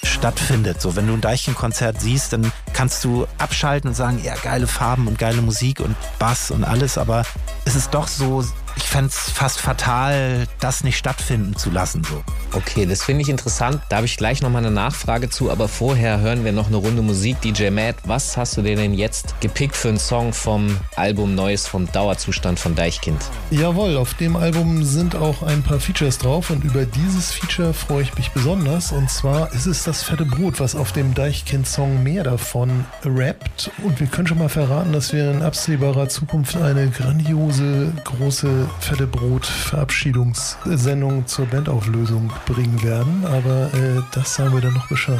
[0.04, 0.80] stattfindet.
[0.80, 5.08] So, wenn du ein Deichchenkonzert siehst, dann kannst du abschalten und sagen, ja, geile Farben
[5.08, 7.24] und geile Musik und Bass und alles, aber
[7.64, 8.44] es ist doch so,
[8.76, 12.02] ich fände es fast fatal, das nicht stattfinden zu lassen.
[12.04, 12.22] So.
[12.52, 13.80] Okay, das finde ich interessant.
[13.88, 17.02] Da habe ich gleich nochmal eine Nachfrage zu, aber vorher hören wir noch eine Runde
[17.02, 17.40] Musik.
[17.40, 21.66] DJ Matt, was hast du dir denn jetzt gepickt für einen Song vom Album Neues
[21.66, 23.20] vom Dauerzustand von Deichkind?
[23.50, 28.02] Jawohl, auf dem Album sind auch ein paar Features drauf und über dieses Feature freue
[28.02, 28.92] ich mich besonders.
[28.92, 33.70] Und zwar ist es das fette Brot, was auf dem Deichkind-Song mehr davon rappt.
[33.82, 39.06] Und wir können schon mal verraten, dass wir in absehbarer Zukunft eine grandiose, große fette
[39.06, 43.24] Brot-Verabschiedungssendung zur Bandauflösung bringen werden.
[43.26, 45.18] Aber äh, das sagen wir dann noch Bescheid.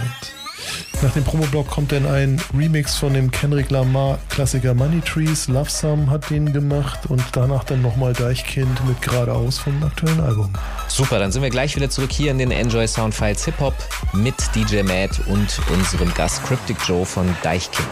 [1.02, 5.48] Nach dem Promoblock kommt dann ein Remix von dem Kendrick Lamar Klassiker Money Trees.
[5.48, 10.52] Love Some hat den gemacht und danach dann nochmal Deichkind mit Geradeaus vom aktuellen Album.
[10.86, 13.74] Super, dann sind wir gleich wieder zurück hier in den Enjoy Soundfiles Hip Hop
[14.12, 17.88] mit DJ Matt und unserem Gast Cryptic Joe von Deichkind.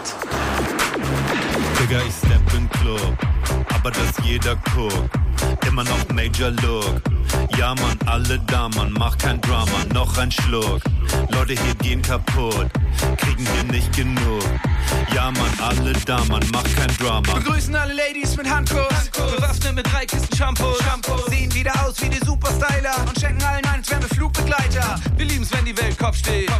[1.80, 3.16] Digga, ich step in Club,
[3.74, 5.29] aber dass jeder guckt.
[5.66, 7.00] Immer noch Major Look.
[7.56, 10.82] Ja, Mann, alle da, Mann, mach kein Drama, noch ein Schluck.
[11.30, 12.70] Leute hier gehen kaputt,
[13.18, 14.42] kriegen hier nicht genug.
[15.14, 17.34] Ja, Mann, alle da, Mann, mach kein Drama.
[17.34, 20.74] Begrüßen alle Ladies mit Handkuss, bewaffnet mit drei Kisten Shampoo.
[21.28, 24.96] Sehen wieder aus wie die Superstyler und schenken allen ein, als wären wir Flugbegleiter.
[25.16, 26.50] Wir lieben's, wenn die Welt Kopf steht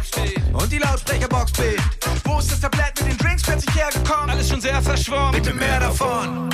[0.53, 1.81] und die Lautsprecherbox bebt.
[2.23, 4.29] Wo ist das Tablett mit den Drinks plötzlich hergekommen?
[4.29, 6.49] Alles schon sehr verschwommen, bitte mehr davon.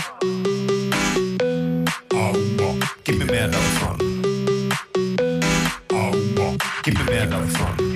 [3.03, 3.97] Gib mir mehr davon.
[6.83, 7.77] Gib mir mehr davon.
[7.77, 7.86] Gib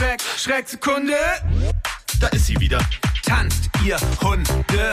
[0.00, 1.14] Weg, Schrecksekunde.
[2.20, 2.78] Da ist sie wieder.
[3.26, 4.92] Tanzt, ihr Hunde.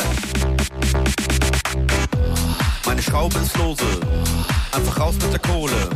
[2.86, 3.84] Meine Schraube ist lose.
[4.72, 5.90] Einfach raus mit der Kohle.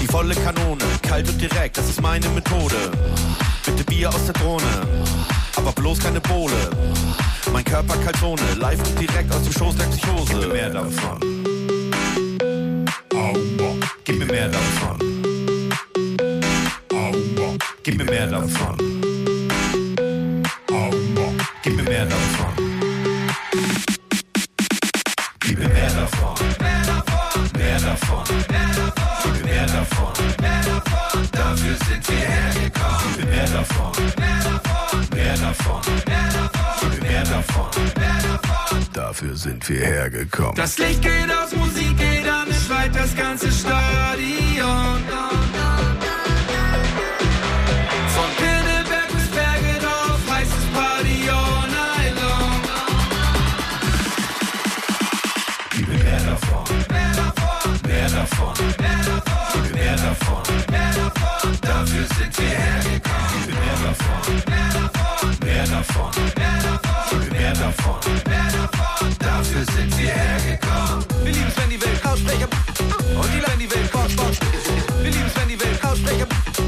[0.00, 2.92] Die volle Kanone, kalt und direkt, das ist meine Methode.
[3.64, 4.86] Bitte Bier aus der Drohne,
[5.56, 6.70] aber bloß keine Bohle.
[7.52, 10.48] Mein Körper Kaltone, live und direkt aus dem Schoß der Psychose.
[10.48, 11.37] Mehr davon.
[18.18, 18.77] Mehr davon.
[62.34, 63.28] Sind wir hergekommen.
[63.32, 64.32] Gib mir mehr davon.
[65.40, 66.10] Mehr davon.
[67.10, 68.00] Gib mir mehr davon.
[69.18, 71.04] Dafür sind wir hergekommen.
[71.24, 72.48] Wir lieben's, wenn die Welt Lautsprecher
[73.16, 74.40] und die wenn die Welt Kopf steht.
[75.02, 76.26] Wir lieben's, wenn die Welt Lautsprecher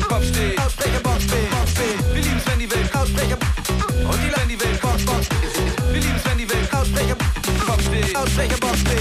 [0.09, 0.57] Kopf steht.
[0.57, 2.15] Lautsprecher Box steht.
[2.15, 3.39] Wir lieben's, wenn die Welt Lautsprecher
[4.09, 5.29] und die wenn die Welt Kopf steht.
[5.93, 7.17] Wir lieben's, wenn die Welt Lautsprecher
[7.67, 8.13] Kopf steht.
[8.15, 9.01] Lautsprecher Box steht.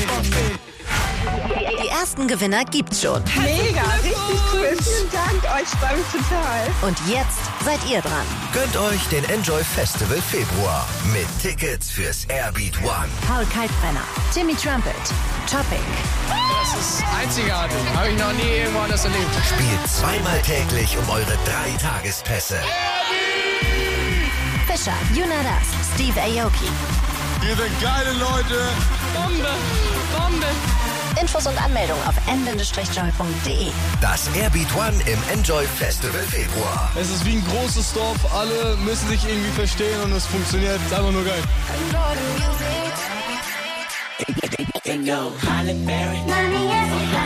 [1.84, 3.24] Die ersten Gewinner gibt's schon.
[3.38, 4.49] Mega, richtig.
[4.90, 6.68] Vielen Dank, euch freue mich total.
[6.82, 8.26] Und jetzt seid ihr dran.
[8.54, 13.08] Gönnt euch den Enjoy Festival Februar mit Tickets fürs Airbeat One.
[13.28, 14.96] Paul Kalkbrenner, Timmy Trumpet,
[15.50, 15.82] Topic,
[16.28, 17.78] Das ist einzigartig.
[17.96, 19.30] Habe ich noch nie irgendwo anders erlebt.
[19.48, 22.58] Spielt zweimal täglich um eure drei Tagespässe.
[24.66, 26.70] Fischer, Junadas, Steve Aoki.
[27.48, 28.70] Ihr seid geile Leute.
[29.14, 29.50] Bombe,
[30.18, 30.48] Bombe.
[31.22, 33.72] Infos und Anmeldung auf n-joy.de.
[34.02, 36.92] Das Airbeat One im Enjoy Festival Februar.
[37.00, 38.18] Es ist wie ein großes Dorf.
[38.34, 40.80] Alle müssen sich irgendwie verstehen und es funktioniert.
[40.86, 41.44] Ist einfach nur geil.
[45.04, 47.19] Yo, Halle Berry.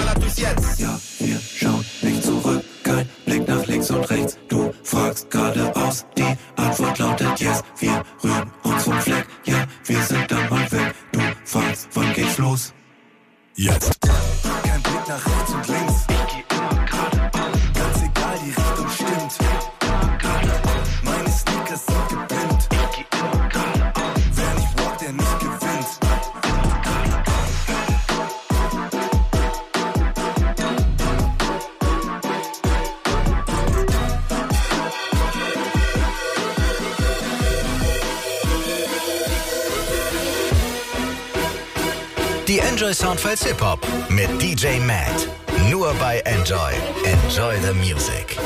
[0.00, 0.80] geballert bis jetzt.
[0.80, 4.38] Ja, wir schauen nicht zurück, kein Blick nach links und rechts.
[4.48, 7.62] Du fragst geradeaus, die Antwort lautet yes.
[7.78, 10.94] Wir rühren uns vom Fleck, ja, wir sind dann mal weg.
[11.12, 12.72] Du fragst, wann geht's los?
[13.54, 13.99] Jetzt.
[43.20, 45.28] Rheinland-Pfalz Hip-Hop mit DJ Matt.
[45.70, 46.72] Nur bei Enjoy.
[47.04, 48.38] Enjoy the Music.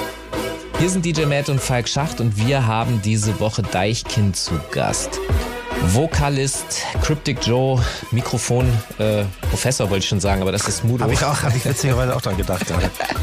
[0.78, 5.20] Hier sind DJ Matt und Falk Schacht und wir haben diese Woche Deichkind zu Gast.
[5.92, 8.66] Vokalist, Cryptic Joe, Mikrofon,
[8.98, 11.04] äh, Professor wollte ich schon sagen, aber das ist Mudo.
[11.04, 12.66] Habe ich auch, habe ich witzigerweise auch dran gedacht.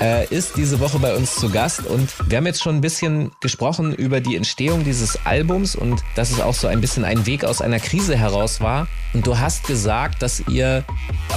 [0.00, 3.32] äh, ist diese Woche bei uns zu Gast und wir haben jetzt schon ein bisschen
[3.40, 7.44] gesprochen über die Entstehung dieses Albums und dass es auch so ein bisschen ein Weg
[7.44, 8.88] aus einer Krise heraus war.
[9.12, 10.84] Und du hast gesagt, dass ihr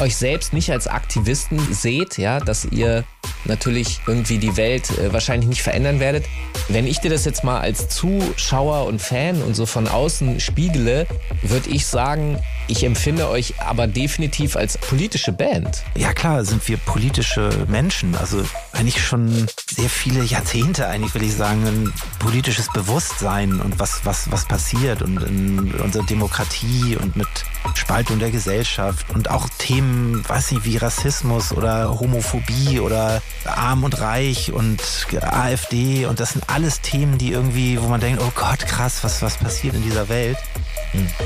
[0.01, 3.03] euch selbst nicht als Aktivisten seht, ja, dass ihr
[3.45, 6.25] natürlich irgendwie die Welt äh, wahrscheinlich nicht verändern werdet.
[6.67, 11.07] Wenn ich dir das jetzt mal als Zuschauer und Fan und so von außen spiegele,
[11.41, 12.37] würde ich sagen,
[12.70, 15.84] ich empfinde euch aber definitiv als politische Band.
[15.95, 18.15] Ja klar, sind wir politische Menschen.
[18.15, 18.43] Also
[18.74, 24.32] eigentlich schon sehr viele Jahrzehnte, eigentlich will ich sagen, ein politisches Bewusstsein und was, was,
[24.32, 27.28] was passiert und in unserer Demokratie und mit
[27.74, 33.99] Spaltung der Gesellschaft und auch Themen, weiß nicht, wie Rassismus oder Homophobie oder Arm und
[33.99, 34.82] Reich und
[35.22, 39.22] AfD und das sind alles Themen, die irgendwie, wo man denkt, oh Gott, krass, was,
[39.22, 40.38] was passiert in dieser Welt.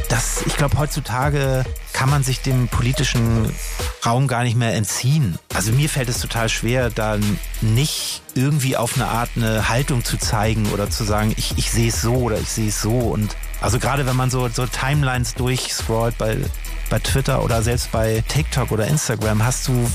[0.10, 1.33] Das, ich glaube, heutzutage
[1.94, 3.54] kann man sich dem politischen
[4.06, 5.38] Raum gar nicht mehr entziehen.
[5.54, 7.18] Also mir fällt es total schwer, da
[7.62, 11.90] nicht irgendwie auf eine Art eine Haltung zu zeigen oder zu sagen, ich, ich sehe
[11.90, 12.98] es so oder ich sehe es so.
[12.98, 16.38] Und also gerade wenn man so, so Timelines durchscrollt bei,
[16.90, 19.90] bei Twitter oder selbst bei TikTok oder Instagram, hast du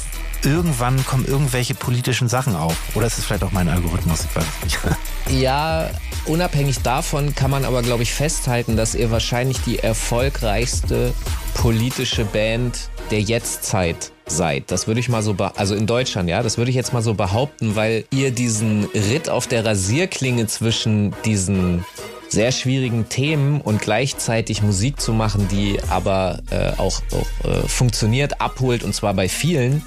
[0.44, 2.76] irgendwann kommen irgendwelche politischen Sachen auf.
[2.94, 4.24] Oder ist es vielleicht auch mein Algorithmus?
[4.24, 4.78] Ich weiß es nicht.
[5.30, 5.90] Ja,
[6.24, 11.12] unabhängig davon kann man aber, glaube ich, festhalten, dass ihr wahrscheinlich die erfolgreichste
[11.52, 14.70] politische Band der Jetztzeit seid.
[14.70, 17.12] Das würde ich mal so, also in Deutschland, ja, das würde ich jetzt mal so
[17.12, 21.84] behaupten, weil ihr diesen Ritt auf der Rasierklinge zwischen diesen
[22.30, 28.40] sehr schwierigen Themen und gleichzeitig Musik zu machen, die aber äh, auch, auch äh, funktioniert,
[28.40, 29.82] abholt und zwar bei vielen,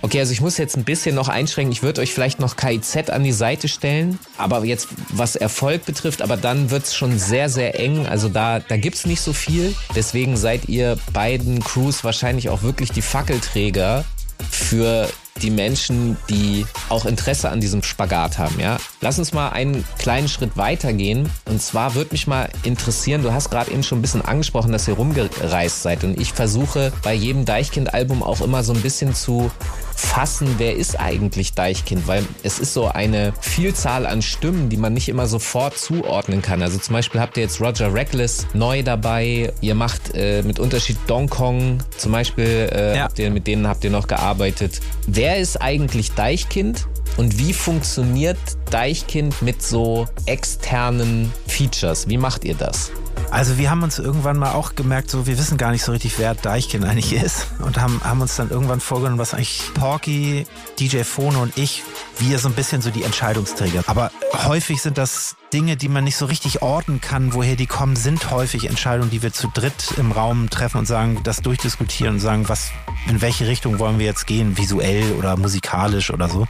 [0.00, 1.72] Okay, also ich muss jetzt ein bisschen noch einschränken.
[1.72, 6.22] Ich würde euch vielleicht noch KIZ an die Seite stellen, aber jetzt was Erfolg betrifft,
[6.22, 8.06] aber dann wird's schon sehr, sehr eng.
[8.06, 9.74] Also da, da gibt's nicht so viel.
[9.96, 14.04] Deswegen seid ihr beiden Crews wahrscheinlich auch wirklich die Fackelträger
[14.50, 15.08] für
[15.42, 18.78] die Menschen, die auch Interesse an diesem Spagat haben, ja.
[19.00, 21.30] Lass uns mal einen kleinen Schritt weitergehen.
[21.46, 24.88] Und zwar würde mich mal interessieren, du hast gerade eben schon ein bisschen angesprochen, dass
[24.88, 26.04] ihr rumgereist seid.
[26.04, 29.50] Und ich versuche bei jedem Deichkind-Album auch immer so ein bisschen zu
[29.98, 34.94] fassen, wer ist eigentlich Deichkind, weil es ist so eine Vielzahl an Stimmen, die man
[34.94, 36.62] nicht immer sofort zuordnen kann.
[36.62, 40.98] Also zum Beispiel habt ihr jetzt Roger Reckless neu dabei, ihr macht äh, mit Unterschied
[41.08, 43.08] Dong Kong zum Beispiel, äh, ja.
[43.16, 44.80] ihr, mit denen habt ihr noch gearbeitet.
[45.06, 46.86] Wer ist eigentlich Deichkind?
[47.16, 48.38] Und wie funktioniert
[48.70, 52.08] Deichkind mit so externen Features?
[52.08, 52.92] Wie macht ihr das?
[53.30, 56.18] Also wir haben uns irgendwann mal auch gemerkt, so wir wissen gar nicht so richtig,
[56.18, 60.46] wer Deichkind eigentlich ist und haben, haben uns dann irgendwann vorgenommen, was eigentlich Porky,
[60.80, 61.82] DJ Phono und ich,
[62.18, 63.84] wir so ein bisschen so die Entscheidungsträger.
[63.86, 64.10] Aber
[64.46, 68.30] häufig sind das Dinge, die man nicht so richtig orten kann, woher die kommen, sind
[68.30, 72.48] häufig Entscheidungen, die wir zu dritt im Raum treffen und sagen, das durchdiskutieren und sagen,
[72.48, 72.70] was,
[73.08, 76.46] in welche Richtung wollen wir jetzt gehen, visuell oder musikalisch oder so.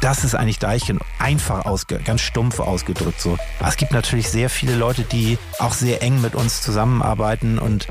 [0.00, 3.36] Das ist eigentlich Deichkind einfach ausge, ganz stumpf ausgedrückt so.
[3.58, 7.88] Aber es gibt natürlich sehr viele Leute, die auch sehr eng mit uns zusammenarbeiten und,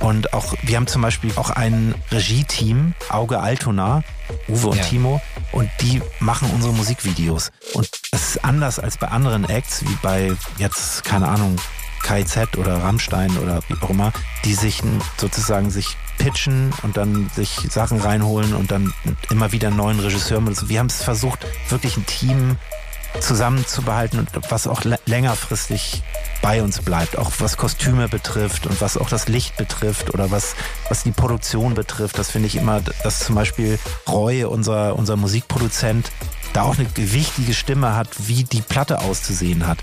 [0.00, 4.02] und auch, wir haben zum Beispiel auch ein Regie-Team, Auge Altona,
[4.48, 4.84] Uwe und ja.
[4.84, 5.20] Timo,
[5.52, 7.52] und die machen unsere Musikvideos.
[7.74, 11.56] Und es ist anders als bei anderen Acts, wie bei jetzt, keine Ahnung,
[12.06, 14.12] KZ oder Rammstein oder wie auch immer,
[14.44, 14.80] die sich
[15.16, 18.94] sozusagen sich pitchen und dann sich Sachen reinholen und dann
[19.28, 20.40] immer wieder einen neuen Regisseur.
[20.68, 22.58] Wir haben es versucht, wirklich ein Team
[23.20, 26.02] zusammenzubehalten und was auch längerfristig
[26.42, 30.54] bei uns bleibt, auch was Kostüme betrifft und was auch das Licht betrifft oder was,
[30.88, 32.18] was die Produktion betrifft.
[32.18, 36.12] Das finde ich immer, dass zum Beispiel Roy, unser, unser Musikproduzent,
[36.52, 39.78] da auch eine wichtige Stimme hat, wie die Platte auszusehen hat.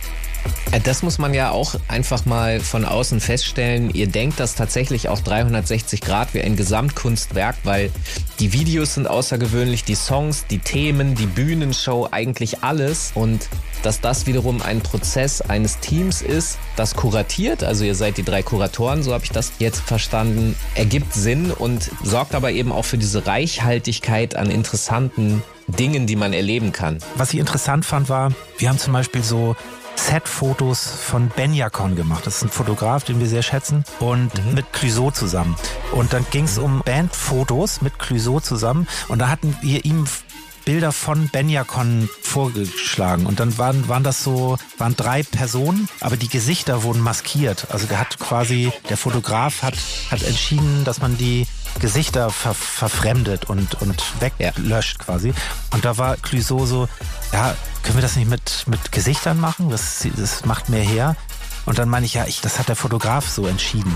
[0.72, 3.90] Äh, das muss man ja auch einfach mal von außen feststellen.
[3.94, 7.92] Ihr denkt das tatsächlich auch 360 Grad wie ein Gesamtkunstwerk, weil
[8.40, 13.12] die Videos sind außergewöhnlich, die Songs, die Themen, die Bühnenshow, eigentlich alles.
[13.16, 13.48] Und
[13.84, 18.42] dass das wiederum ein Prozess eines Teams ist, das kuratiert, also ihr seid die drei
[18.42, 22.98] Kuratoren, so habe ich das jetzt verstanden, ergibt Sinn und sorgt aber eben auch für
[22.98, 27.00] diese Reichhaltigkeit an interessanten Dingen, die man erleben kann.
[27.16, 29.56] Was ich interessant fand, war, wir haben zum Beispiel so
[29.96, 32.26] Set-Fotos von Benjakon gemacht.
[32.26, 33.84] Das ist ein Fotograf, den wir sehr schätzen.
[34.00, 34.54] Und mhm.
[34.54, 35.56] mit Clouseau zusammen.
[35.92, 38.88] Und dann ging es um Bandfotos mit Clouseau zusammen.
[39.08, 40.06] Und da hatten wir ihm
[40.66, 43.26] Bilder von Benjakon vorgeschlagen.
[43.26, 47.68] Und dann waren, waren das so, waren drei Personen, aber die Gesichter wurden maskiert.
[47.72, 49.76] Also der hat quasi, der Fotograf hat,
[50.10, 51.48] hat entschieden, dass man die
[51.80, 55.34] Gesichter ver verfremdet und, und weglöscht quasi.
[55.72, 56.88] Und da war Clouseau so,
[57.32, 59.70] ja, können wir das nicht mit, mit Gesichtern machen?
[59.70, 61.16] Das, das macht mehr her.
[61.66, 63.96] Und dann meine ich, ja, ich, das hat der Fotograf so entschieden.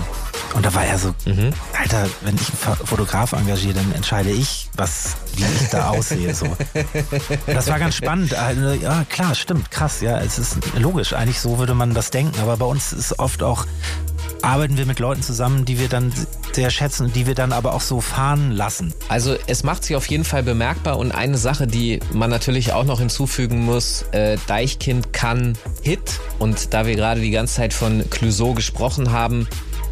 [0.54, 1.52] Und da war er so, mhm.
[1.78, 6.34] Alter, wenn ich einen Fotograf engagiere, dann entscheide ich, was, wie ich da aussehe.
[6.34, 6.46] So.
[7.46, 8.34] das war ganz spannend.
[8.34, 10.00] Also, ja, klar, stimmt, krass.
[10.00, 11.12] Ja, es ist logisch.
[11.12, 12.40] Eigentlich so würde man das denken.
[12.40, 13.66] Aber bei uns ist oft auch
[14.42, 16.12] arbeiten wir mit Leuten zusammen, die wir dann
[16.52, 18.92] sehr schätzen und die wir dann aber auch so fahren lassen.
[19.08, 22.84] Also es macht sich auf jeden Fall bemerkbar und eine Sache, die man natürlich auch
[22.84, 28.08] noch hinzufügen muss, äh, Deichkind kann Hit und da wir gerade die ganze Zeit von
[28.10, 29.46] Clouseau gesprochen haben,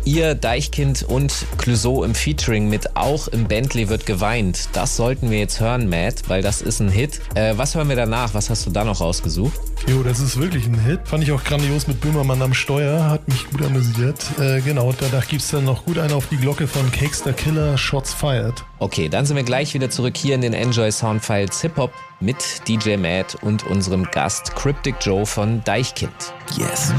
[0.07, 4.69] Ihr, Deichkind und Clouseau im Featuring mit Auch im Bentley wird geweint.
[4.73, 7.21] Das sollten wir jetzt hören, Matt, weil das ist ein Hit.
[7.35, 8.33] Äh, was hören wir danach?
[8.33, 9.59] Was hast du da noch rausgesucht?
[9.89, 11.01] Jo, das ist wirklich ein Hit.
[11.09, 13.11] Fand ich auch grandios mit Böhmermann am Steuer.
[13.11, 14.25] Hat mich gut amüsiert.
[14.39, 18.15] Äh, genau, danach gibt's dann noch gut einen auf die Glocke von Cakester Killer, Shots
[18.15, 18.65] Fired.
[18.79, 21.91] Okay, dann sind wir gleich wieder zurück hier in den Enjoy Soundfiles Hip Hop
[22.21, 22.37] mit
[22.69, 26.15] DJ Matt und unserem Gast Cryptic Joe von Deichkind.
[26.57, 26.93] Yes.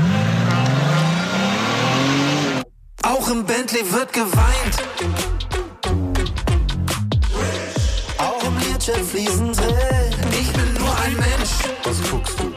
[3.04, 4.78] Auch im Bentley wird geweint.
[8.18, 10.32] Auch im Learjet fließen Tränen.
[10.32, 11.52] Ich bin nur ein Mensch.
[11.84, 12.54] Was guckst du?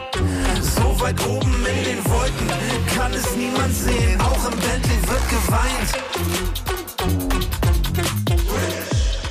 [0.61, 2.49] So weit oben in den Wolken
[2.95, 4.19] kann es niemand sehen.
[4.19, 5.91] Auch im Bentley wird geweint.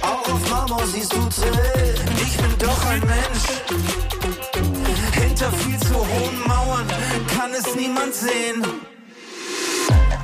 [0.02, 2.18] Auch auf Marmor siehst du Tränen.
[2.22, 3.46] Ich bin doch ein Mensch.
[5.14, 6.86] Hinter viel zu hohen Mauern
[7.36, 8.64] kann es niemand sehen.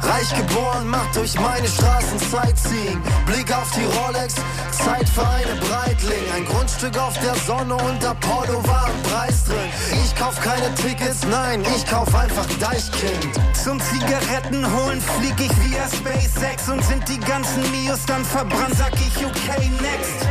[0.07, 3.03] Reich geboren, macht durch meine Straßen Sightseeing.
[3.27, 4.35] Blick auf die Rolex,
[4.71, 6.25] Zeit für eine Breitling.
[6.35, 9.71] Ein Grundstück auf der Sonne und Apollo war ein Preis drin.
[10.05, 13.41] Ich kauf keine Tickets, nein, ich kauf einfach Deichkind.
[13.53, 18.93] Zum Zigaretten holen flieg ich via SpaceX und sind die ganzen Mios dann verbrannt, sag
[18.95, 20.27] ich okay, next.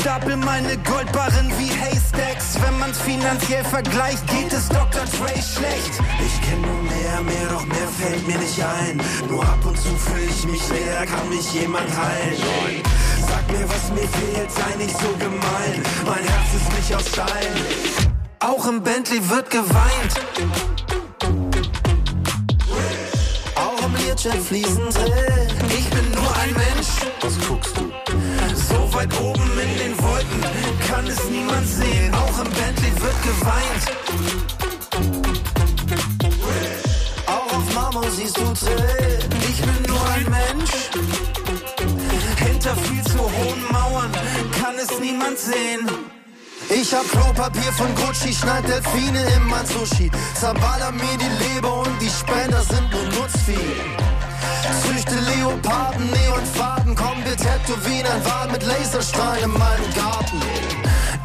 [0.00, 2.56] Stapel meine Goldbarren wie Haystacks.
[2.60, 5.04] Wenn man's finanziell vergleicht, geht es Dr.
[5.04, 5.94] Dre schlecht.
[6.24, 8.87] Ich kenn nur mehr, mehr, doch mehr fällt mir nicht ein.
[9.28, 12.82] Nur ab und zu fühle ich mich leer, kann mich jemand heilen.
[13.28, 15.82] Sag mir, was mir fehlt, sei nicht so gemein.
[16.06, 18.08] Mein Herz ist nicht aus Stein.
[18.40, 20.14] Auch im Bentley wird geweint.
[23.56, 25.70] Auch im fließen Tränen.
[25.78, 26.88] Ich bin nur ein Mensch.
[27.20, 27.90] Was guckst du?
[28.54, 30.40] So weit oben in den Wolken
[30.88, 32.14] kann es niemand sehen.
[32.14, 34.57] Auch im Bentley wird geweint.
[38.10, 39.28] Siehst du Tränen.
[39.48, 40.70] Ich bin nur ein Mensch.
[42.36, 44.12] Hinter viel zu hohen Mauern
[44.60, 45.88] kann es niemand sehen.
[46.70, 50.10] Ich hab Klopapier von Gucci, schneid Delfine in mein Sushi.
[50.34, 53.74] Zerballer mir die Leber und die Spender sind nur Nutzvieh.
[54.82, 60.77] Züchte Leoparden, Neonfarben, komm, wir tätowieren ein Wal mit Laserstrahlen in meinem Garten.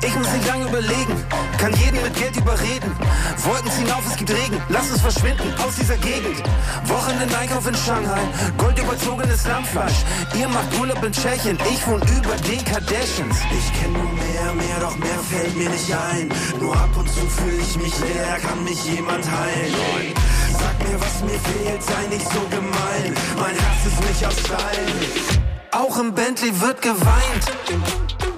[0.06, 1.16] Ich muss nicht lange überlegen,
[1.58, 2.92] kann jeden mit Geld überreden.
[3.38, 6.44] Wolken ziehen auf, es gibt Regen, lass uns verschwinden aus dieser Gegend.
[6.86, 8.20] Wochenende Einkauf in Shanghai,
[8.58, 10.04] goldüberzogenes Lammfleisch.
[10.38, 13.38] Ihr macht Urlaub in Tschechien, ich wohne über den Kardashians.
[13.58, 16.30] Ich kenn nur mehr, mehr, doch mehr fällt mir nicht ein.
[16.60, 20.14] Nur ab und zu fühle ich mich leer, kann mich jemand heilen.
[20.52, 23.16] Sag mir, was mir fehlt, sei nicht so gemein.
[23.38, 25.44] Mein Herz ist nicht aus Stein.
[25.72, 28.33] Auch im Bentley wird geweint.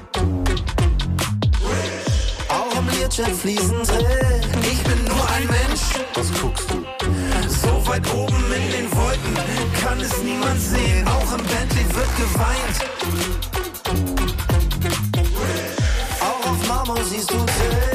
[3.05, 4.41] Learjet fließen Tränen.
[4.63, 5.81] Ich bin nur ein Mensch.
[6.15, 6.83] Was guckst du?
[7.47, 9.35] So weit oben in den Wolken
[9.79, 11.07] kann es niemand sehen.
[11.07, 12.77] Auch im Bentley wird geweint.
[16.19, 17.94] Auch auf Marmor siehst du Tränen.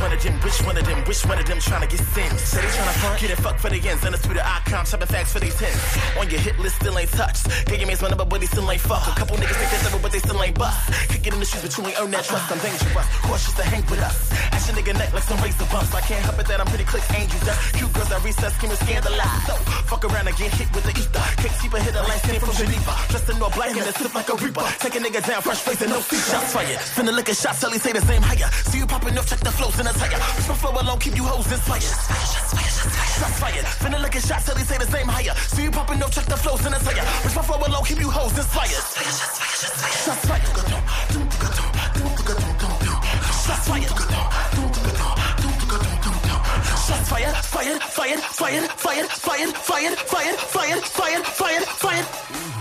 [0.00, 0.34] One of them?
[0.40, 0.98] Which one of them?
[1.04, 1.58] Which one of them?
[1.60, 2.38] Trying to get sent?
[2.40, 4.04] Say they trying to front, get it fucked for the ends.
[4.04, 6.16] And it's Twitter icon, shopping facts for these hits.
[6.16, 7.44] On your hit list, still ain't touched.
[7.66, 9.04] Gave your man's my number, but he still ain't fuck.
[9.06, 10.80] A couple niggas think they never, but they still ain't bust.
[11.12, 12.50] Kick it in the shoes, but you ain't earn that trust.
[12.50, 14.32] I'm dangerous, cautious to hang with us.
[14.56, 15.94] Ash your nigga neck like some razor bumps.
[15.94, 17.44] I can't help it that I'm pretty click angels.
[17.44, 17.56] Up.
[17.76, 19.46] Cute girls that recess, scheming scandalized.
[19.46, 21.24] So, fuck around and get hit with the ether.
[21.60, 22.94] Keep a hit a line standing from Geneva.
[23.12, 24.64] Dressed in all black and it slip like a reaper.
[24.80, 26.24] Take a nigga down, fresh face and no feet.
[26.24, 26.80] Shots fired.
[26.96, 28.48] Finna lick a shot till he say the same higher.
[28.70, 30.18] See you popping off, check the flows in a tire.
[30.36, 31.82] Push my flow alone, keep you hoes inspired.
[31.82, 33.64] Shots fired.
[33.82, 35.34] Finna lick a shot till he say the same higher.
[35.34, 37.04] See you popping off, check the flows in a tire.
[37.22, 38.70] Push my flow alone, keep you hoes inspired.
[38.70, 40.42] Shots fired.
[43.46, 43.90] Shots fired.
[46.86, 52.59] Shots fired, fired, fired, fired, fired, fired, fired, fired, fired, fired, fired, fired.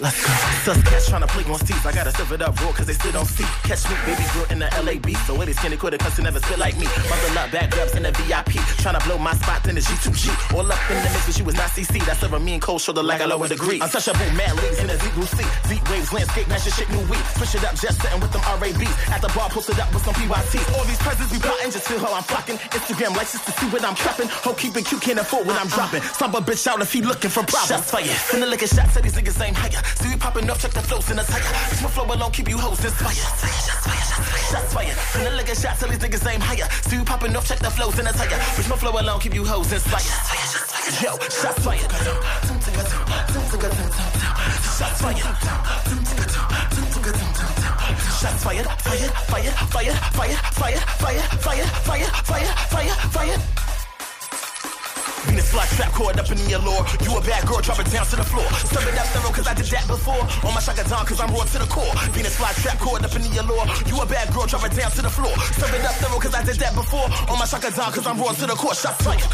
[0.00, 0.30] Let's go.
[0.62, 1.84] Sus cats tryna play on seats.
[1.84, 3.44] I gotta serve it up raw cause they still don't see.
[3.66, 5.10] Catch me, baby girl, in the LAB.
[5.26, 6.86] So it is skinny quarter cause they never spit like me.
[7.10, 8.62] Mother love bad grabs in the VIP.
[8.78, 10.54] Tryna blow my spot in the G2G.
[10.54, 11.98] All up in the mix, but she was not CC.
[12.06, 13.80] That's over me and Cole shoulder like a lower degree.
[13.80, 15.42] Untouchable mad leagues in the Z C.
[15.66, 17.24] Z waves, landscape, match your shit new week.
[17.34, 18.94] Push it up, just sitting with them RABs.
[19.10, 20.54] At the bar, posted up with some PYT.
[20.78, 22.56] All these presents we plotting, just feel how I'm flocking.
[22.70, 24.28] Instagram likes just to see what I'm trapping.
[24.46, 26.02] Ho keeping cute, can't afford what I'm dropping.
[26.14, 27.66] Stomp a bitch out if he looking for problems.
[27.66, 28.14] Shots fired.
[28.30, 29.82] Finna lick a shot, say these niggas ain't higher.
[29.96, 31.42] See we popping off, check the flows in the tire.
[31.82, 33.16] My flow alone, keep you hoes inspired.
[33.16, 34.96] Shots fired, shots fired, shots fired.
[35.12, 36.68] Finna look at shots, till these niggas aim higher.
[36.88, 38.38] See we popping off, check the flows in the tire.
[38.56, 40.04] Bitch, my flow alone, keep you hoes inspired.
[41.02, 41.90] Yo, shots fired.
[44.78, 45.28] Shots fired.
[48.18, 53.77] Shots fired, fired, fired, fired, fired, fired, fired, fired, fired, fired, fired, fired.
[55.28, 56.82] Venus fly trap caught up in the allure.
[57.04, 58.48] You a bad girl, drop it down to the floor.
[58.72, 60.24] Serve it up thorough, cause I did that before.
[60.48, 61.92] On my shaka down, cause I'm raw to the core.
[62.16, 63.66] Venus fly trap caught up in the allure.
[63.84, 65.34] You a bad girl, drop it down to the floor.
[65.60, 67.06] Serve it up thorough, cause I did that before.
[67.28, 68.74] On my shaka down, cause I'm raw to the core.
[68.74, 69.28] Shots fired.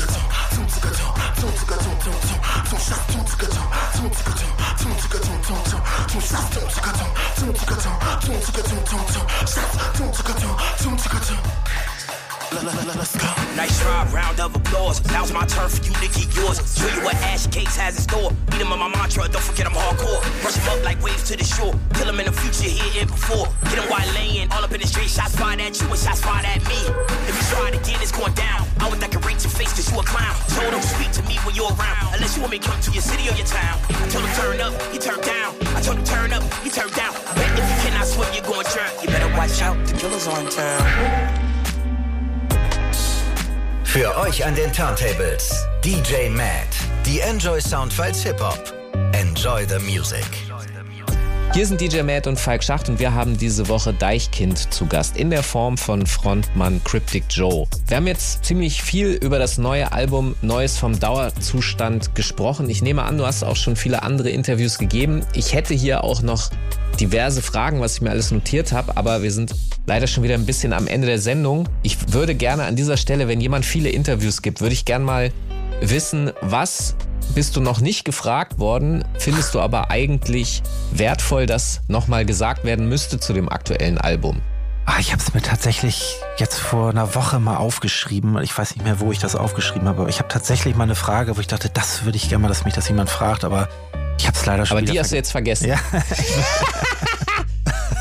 [12.55, 15.03] Nice try, round of applause.
[15.11, 16.63] Now's my turn for you to get yours.
[16.79, 18.31] Show you what Ash Cakes has in store.
[18.51, 20.23] Beat him on my mantra, don't forget I'm hardcore.
[20.45, 21.75] Rush him up like waves to the shore.
[21.95, 23.51] Kill him in the future, here and before.
[23.71, 25.11] Get him while laying all up in the street.
[25.11, 26.79] Shots fired at you and shots fired at me.
[27.27, 28.67] If you try it again, it's going down.
[28.79, 30.35] I would decorate your face cause you a clown.
[30.55, 32.15] So don't speak to me when you're around.
[32.15, 33.83] Unless you want me to come to your city or your town.
[33.91, 35.59] I told him turn up, he turned down.
[35.75, 37.19] I told him turn up, he turned down.
[37.35, 38.95] Bet if you cannot swim, you're going drown.
[39.03, 41.44] You better watch out, the killers in town.
[43.95, 46.67] Für euch an den Turntables DJ Matt.
[47.07, 48.75] Die Enjoy Soundfiles Hip Hop.
[49.13, 50.27] Enjoy the music.
[51.55, 55.17] Hier sind DJ Matt und Falk Schacht und wir haben diese Woche Deichkind zu Gast
[55.17, 57.69] in der Form von Frontmann Cryptic Joe.
[57.87, 62.69] Wir haben jetzt ziemlich viel über das neue Album Neues vom Dauerzustand gesprochen.
[62.69, 65.25] Ich nehme an, du hast auch schon viele andere Interviews gegeben.
[65.33, 66.51] Ich hätte hier auch noch
[66.99, 69.55] diverse Fragen, was ich mir alles notiert habe, aber wir sind
[69.87, 71.69] leider schon wieder ein bisschen am Ende der Sendung.
[71.85, 75.31] Ich würde gerne an dieser Stelle, wenn jemand viele Interviews gibt, würde ich gerne mal
[75.81, 76.97] wissen, was
[77.35, 80.63] bist du noch nicht gefragt worden, findest du aber eigentlich
[80.93, 84.41] wertvoll, dass nochmal gesagt werden müsste zu dem aktuellen Album?
[84.87, 88.37] Ah, ich habe es mir tatsächlich jetzt vor einer Woche mal aufgeschrieben.
[88.43, 90.95] Ich weiß nicht mehr, wo ich das aufgeschrieben habe, aber ich habe tatsächlich mal eine
[90.95, 93.69] Frage, wo ich dachte, das würde ich gerne mal, dass mich das jemand fragt, aber
[94.19, 95.69] ich habe es leider schon Aber die hast du jetzt vergessen.
[95.69, 95.79] Ja.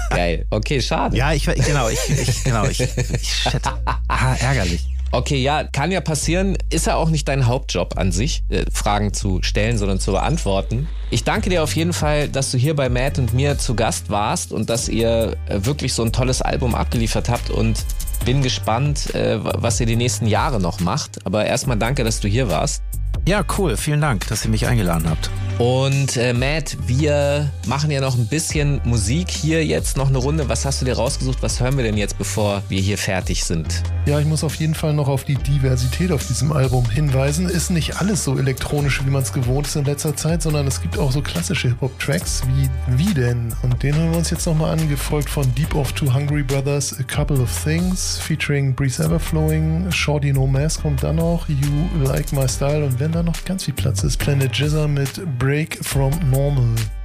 [0.09, 0.45] Geil.
[0.49, 1.17] Okay, schade.
[1.17, 3.61] Ja, ich genau, ich, ich genau, ich, ich shit.
[3.85, 4.92] Ah, ärgerlich.
[5.13, 6.57] Okay, ja, kann ja passieren.
[6.71, 10.87] Ist ja auch nicht dein Hauptjob an sich, äh, Fragen zu stellen, sondern zu beantworten.
[11.11, 14.09] Ich danke dir auf jeden Fall, dass du hier bei Matt und mir zu Gast
[14.09, 17.85] warst und dass ihr äh, wirklich so ein tolles Album abgeliefert habt und
[18.25, 21.23] bin gespannt, äh, was ihr die nächsten Jahre noch macht.
[21.27, 22.81] Aber erstmal danke, dass du hier warst.
[23.27, 23.77] Ja, cool.
[23.77, 25.29] Vielen Dank, dass ihr mich eingeladen habt.
[25.59, 30.49] Und äh, Matt, wir machen ja noch ein bisschen Musik hier jetzt noch eine Runde.
[30.49, 31.41] Was hast du dir rausgesucht?
[31.41, 33.83] Was hören wir denn jetzt, bevor wir hier fertig sind?
[34.05, 37.47] Ja, ich muss auf jeden Fall noch auf die Diversität auf diesem Album hinweisen.
[37.47, 40.81] Ist nicht alles so elektronisch, wie man es gewohnt ist in letzter Zeit, sondern es
[40.81, 43.53] gibt auch so klassische Hip-Hop-Tracks wie Wie denn?
[43.61, 46.99] Und den hören wir uns jetzt nochmal an, gefolgt von Deep of Two Hungry Brothers,
[46.99, 52.33] A Couple of Things, featuring Breeze Everflowing, Shorty No Mask kommt dann noch, You Like
[52.33, 56.11] My Style und wenn da noch ganz viel Platz ist, Planet Jizzer mit Break from
[56.31, 57.02] Normal.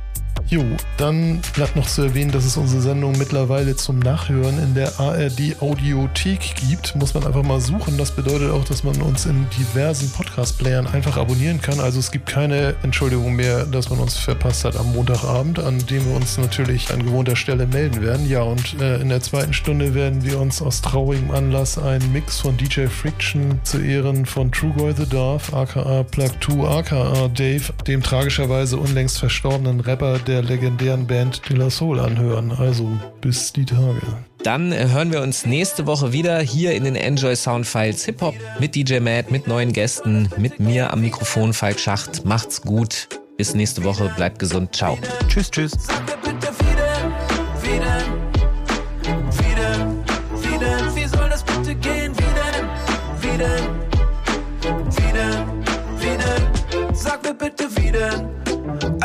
[0.50, 0.64] Jo,
[0.96, 5.60] dann bleibt noch zu erwähnen, dass es unsere Sendung mittlerweile zum Nachhören in der ARD
[5.60, 6.96] Audiothek gibt.
[6.96, 7.98] Muss man einfach mal suchen.
[7.98, 11.80] Das bedeutet auch, dass man uns in diversen Podcast-Playern einfach abonnieren kann.
[11.80, 16.06] Also es gibt keine Entschuldigung mehr, dass man uns verpasst hat am Montagabend, an dem
[16.06, 18.26] wir uns natürlich an gewohnter Stelle melden werden.
[18.26, 22.40] Ja, und äh, in der zweiten Stunde werden wir uns aus traurigem Anlass einen Mix
[22.40, 28.02] von DJ Friction zu Ehren von Trugoy the Darf, aka Plug 2, aka Dave, dem
[28.02, 32.52] tragischerweise unlängst verstorbenen Rapper der legendären Band De La Soul anhören.
[32.52, 32.88] Also
[33.20, 34.00] bis die Tage.
[34.42, 38.34] Dann äh, hören wir uns nächste Woche wieder hier in den Enjoy Soundfiles Hip Hop
[38.60, 42.24] mit DJ Matt, mit neuen Gästen, mit mir am Mikrofon Falk Schacht.
[42.24, 43.08] Macht's gut.
[43.36, 44.12] Bis nächste Woche.
[44.16, 44.74] Bleibt gesund.
[44.74, 44.98] Ciao.
[45.28, 45.72] Tschüss, tschüss.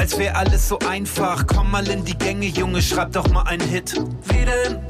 [0.03, 1.47] Als wäre alles so einfach.
[1.47, 3.93] Komm mal in die Gänge, Junge, schreib doch mal einen Hit.
[4.25, 4.81] Wie denn?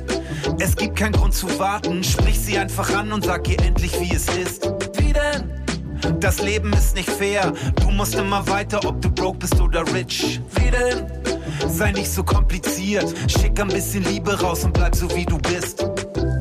[0.60, 2.04] Es gibt keinen Grund zu warten.
[2.04, 4.68] Sprich sie einfach an und sag ihr endlich, wie es ist.
[4.98, 6.20] Wie denn?
[6.20, 7.54] Das Leben ist nicht fair.
[7.80, 10.42] Du musst immer weiter, ob du broke bist oder rich.
[10.56, 11.06] Wie denn?
[11.70, 13.14] Sei nicht so kompliziert.
[13.28, 15.88] Schick ein bisschen Liebe raus und bleib so wie du bist.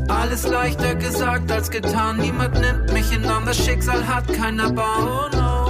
[0.09, 2.17] Alles leichter gesagt als getan.
[2.17, 3.45] Niemand nimmt mich in Arm.
[3.45, 5.29] Das Schicksal hat keiner Bau.
[5.29, 5.62] Oh no.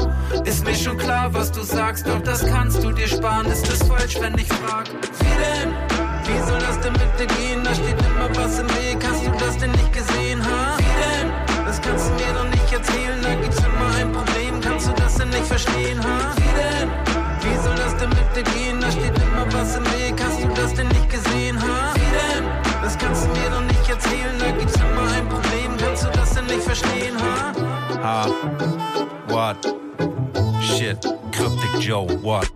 [0.45, 3.47] Ist mir schon klar, was du sagst, doch das kannst du dir sparen.
[3.47, 4.89] Ist es falsch, wenn ich frag?
[4.89, 5.73] Wie denn?
[6.25, 7.63] Wie soll das denn mit dir gehen?
[7.65, 8.99] Da steht immer was im Weg.
[9.09, 10.77] Hast du das denn nicht gesehen, ha?
[10.79, 11.33] Wie denn?
[11.67, 13.32] Das kannst du mir doch nicht erzählen.
[31.93, 32.09] Joe.
[32.23, 32.51] What?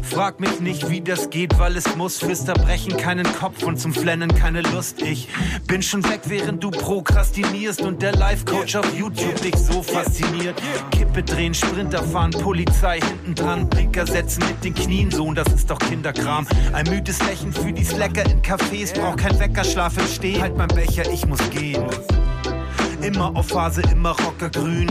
[0.00, 2.20] Frag mich nicht, wie das geht, weil es muss.
[2.20, 5.02] Fürs Zerbrechen keinen Kopf und zum Flennen keine Lust.
[5.02, 5.28] Ich
[5.66, 10.54] bin schon weg, während du prokrastinierst und der Life-Coach auf YouTube dich so fasziniert.
[10.90, 15.70] Kippe drehen, Sprinter fahren, Polizei hinten dran, Blinker setzen mit den Knien, Sohn, das ist
[15.70, 16.46] doch Kinderkram.
[16.72, 20.40] Ein müdes Lächeln für die Slacker in Cafés, brauch kein Weckerschlaf im Stehen.
[20.40, 21.84] Halt mein Becher, ich muss gehen.
[23.06, 24.88] Immer auf Phase, immer rockergrün.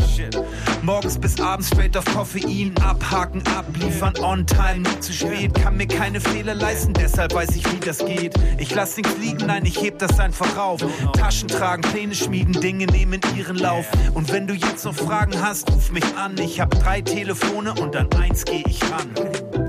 [0.84, 2.74] Morgens bis abends straight auf Koffein.
[2.82, 5.54] Abhaken, abliefern, on time, nie zu spät.
[5.54, 8.34] Kann mir keine Fehler leisten, deshalb weiß ich, wie das geht.
[8.58, 10.80] Ich lass nichts liegen, nein, ich heb das einfach auf.
[11.12, 13.86] Taschen tragen, Pläne schmieden, Dinge nehmen ihren Lauf.
[14.14, 16.38] Und wenn du jetzt noch Fragen hast, ruf mich an.
[16.38, 19.65] Ich hab drei Telefone und an eins geh ich ran.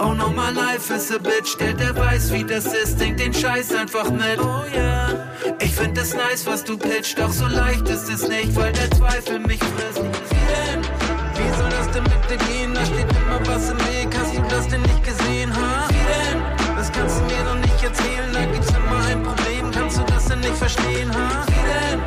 [0.00, 3.34] Oh no, my life is a bitch, der, der weiß, wie das ist, denkt den
[3.34, 4.38] Scheiß einfach mit.
[4.38, 5.28] Oh yeah.
[5.60, 8.90] Ich find es nice, was du pitcht, doch so leicht ist es nicht, weil der
[8.92, 10.02] Zweifel mich frisst.
[10.02, 12.74] Wie soll das denn mit dir gehen?
[12.74, 15.88] Da steht immer was im Weg, hast du das denn nicht gesehen, ha?
[15.88, 16.42] Wie denn?
[16.76, 20.26] Das kannst du mir doch nicht erzählen, da gibt's immer ein Problem, kannst du das
[20.26, 21.44] denn nicht verstehen, ha?
[21.46, 22.00] Wie denn?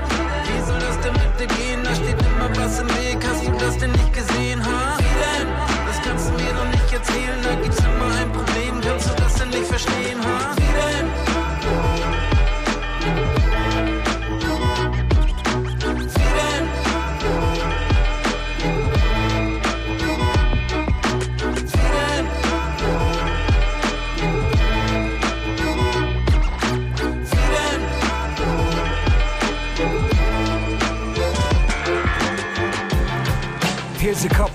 [0.48, 1.84] Wie soll das denn mit dir gehen?
[1.84, 4.91] Da steht immer was im Weg, hast du das denn nicht gesehen, ha?
[7.12, 10.61] Erzählen, da gibt's immer ein Problem, kannst du das denn nicht verstehen, ha?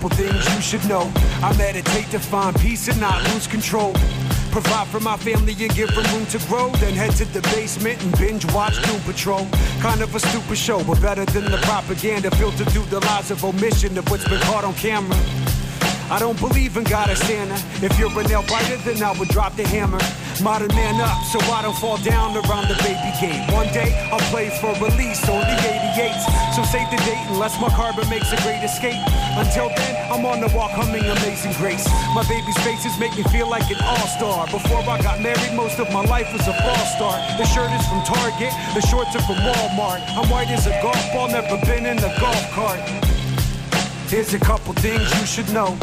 [0.09, 1.11] Couple things you should know.
[1.43, 3.93] I meditate to find peace and not lose control.
[4.51, 6.71] Provide for my family and give them room to grow.
[6.77, 9.47] Then head to the basement and binge watch Doom Patrol.
[9.81, 13.45] Kind of a stupid show, but better than the propaganda filtered through the lies of
[13.45, 15.19] omission of what's been caught on camera.
[16.11, 17.59] I don't believe in God or Santa.
[17.85, 20.01] If you're a nail biter, then I would drop the hammer.
[20.43, 23.41] Modern man up, so I don't fall down around the baby gate.
[23.51, 26.55] One day I'll play for release on the 88s.
[26.55, 29.01] So save the date unless my carbon makes a great escape.
[29.35, 31.89] Until then, I'm on the walk humming Amazing Grace.
[32.15, 34.47] My baby's faces make me feel like an all-star.
[34.53, 37.19] Before I got married, most of my life was a false start.
[37.41, 40.05] The shirt is from Target, the shorts are from Walmart.
[40.15, 42.81] I'm white as a golf ball, never been in a golf cart.
[44.13, 45.77] Here's a couple things you should know.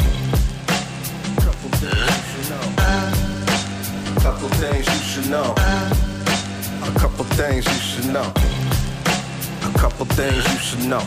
[4.23, 5.53] Couple things you should know.
[5.53, 8.31] A couple things you should know.
[9.69, 11.03] A couple things you should know.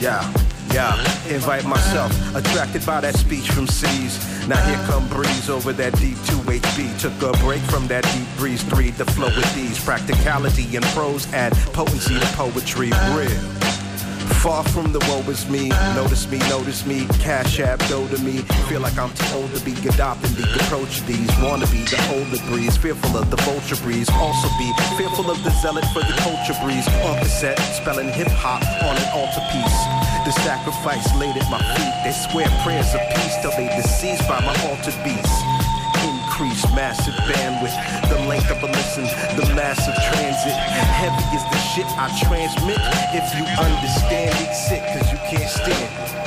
[0.00, 0.22] Yeah.
[0.70, 0.98] Yeah,
[1.32, 4.18] invite myself, attracted by that speech from C's.
[4.48, 7.00] Now here come breeze over that deep 2 HB.
[7.00, 9.82] Took a break from that deep breeze 3 to flow with these.
[9.82, 12.90] Practicality and prose add potency to poetry.
[13.14, 13.63] Real.
[14.44, 15.70] Far from the woe is me.
[15.96, 17.06] Notice me, notice me.
[17.18, 18.44] Cash app, dough to me.
[18.68, 21.32] Feel like I'm too old to be adopting the approach these.
[21.40, 22.76] Wanna be the older breeze.
[22.76, 24.10] Fearful of the vulture breeze.
[24.20, 26.86] Also be fearful of the zealot for the culture breeze.
[27.08, 29.80] On cassette, spelling hip hop on an altarpiece.
[30.28, 31.94] The sacrifice laid at my feet.
[32.04, 35.63] They swear prayers of peace till they deceased by my altered beast
[36.34, 38.08] increase massive bandwidth.
[38.08, 39.04] The length of a listen,
[39.36, 40.52] the massive transit.
[40.52, 42.78] Heavy is the shit I transmit.
[43.14, 46.23] If you understand it, sick, cause you can't stand it.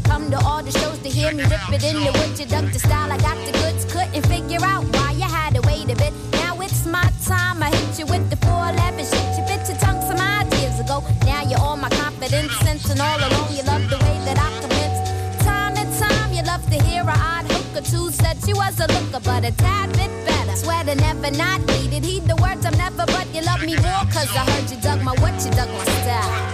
[0.00, 2.38] To come to all the shows to hear me rip it in the wood.
[2.38, 3.84] You dug the style, I got the goods.
[3.84, 6.12] Couldn't figure out why you had to wait a bit.
[6.32, 9.28] Now it's my time, I hit you with the 411 shit.
[9.36, 11.02] You bit your tongue some ideas ago.
[11.24, 12.54] Now you're all my confidence,
[12.90, 14.98] and all along you love the way that I convince.
[15.44, 18.10] Time to time, you love to hear a odd hook or two.
[18.10, 20.56] Said she was a looker, but a tad bit better.
[20.56, 22.04] Swear to never not needed.
[22.04, 24.04] Heed the words I'm never, but you love me more.
[24.14, 26.47] Cause I heard you dug my what, you dug my style.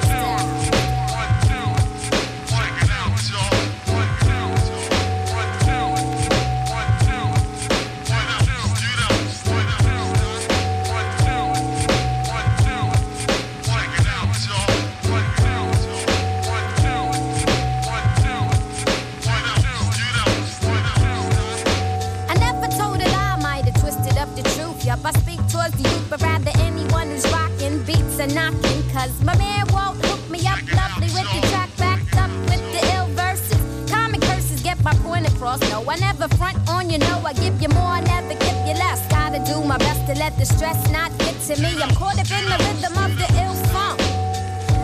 [37.64, 39.00] You more, never give you less.
[39.08, 41.70] Gotta do my best to let the stress not get to me.
[41.82, 44.00] I'm caught up in the rhythm of the ill funk.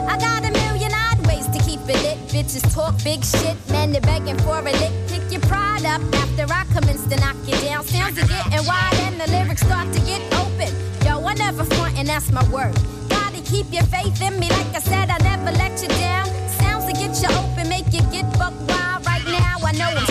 [0.09, 2.19] I got a million odd ways to keep it lit.
[2.33, 4.95] Bitches talk big shit, men they're begging for a lick.
[5.09, 7.85] Pick your pride up after I commence to knock you down.
[7.85, 10.73] Sounds are getting wide and the lyrics start to get open.
[11.05, 12.75] Yo, I never front and that's my word.
[13.11, 16.27] Gotta keep your faith in me, like I said, I never let you down.
[16.61, 19.05] Sounds to get you open, make you get buck wild.
[19.05, 20.10] Right now, I know I'm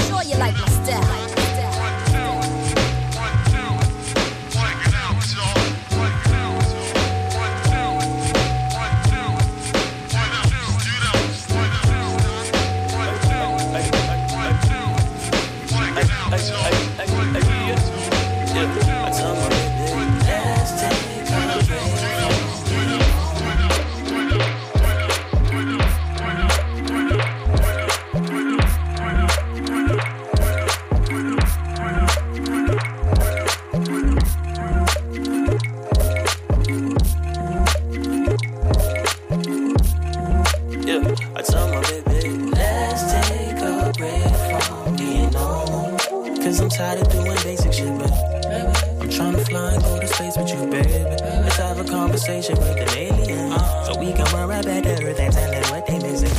[52.49, 53.59] conversation with an alien.
[53.85, 56.29] So we can run right back to Earth and tell them what they missing.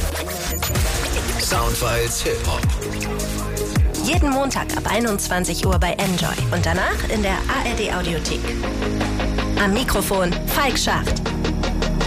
[1.41, 2.63] Soundfiles Hip Hop.
[4.05, 8.41] Jeden Montag ab 21 Uhr bei Enjoy und danach in der ARD Audiothek.
[9.63, 11.21] Am Mikrofon Falk Schacht.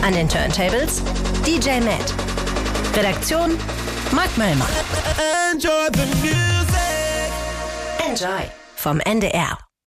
[0.01, 1.01] An den Turntables
[1.45, 2.13] DJ Matt.
[2.95, 3.57] Redaktion
[4.11, 4.67] Mark Möllmann.
[5.51, 7.31] Enjoy the music.
[8.05, 9.72] Enjoy vom NDR.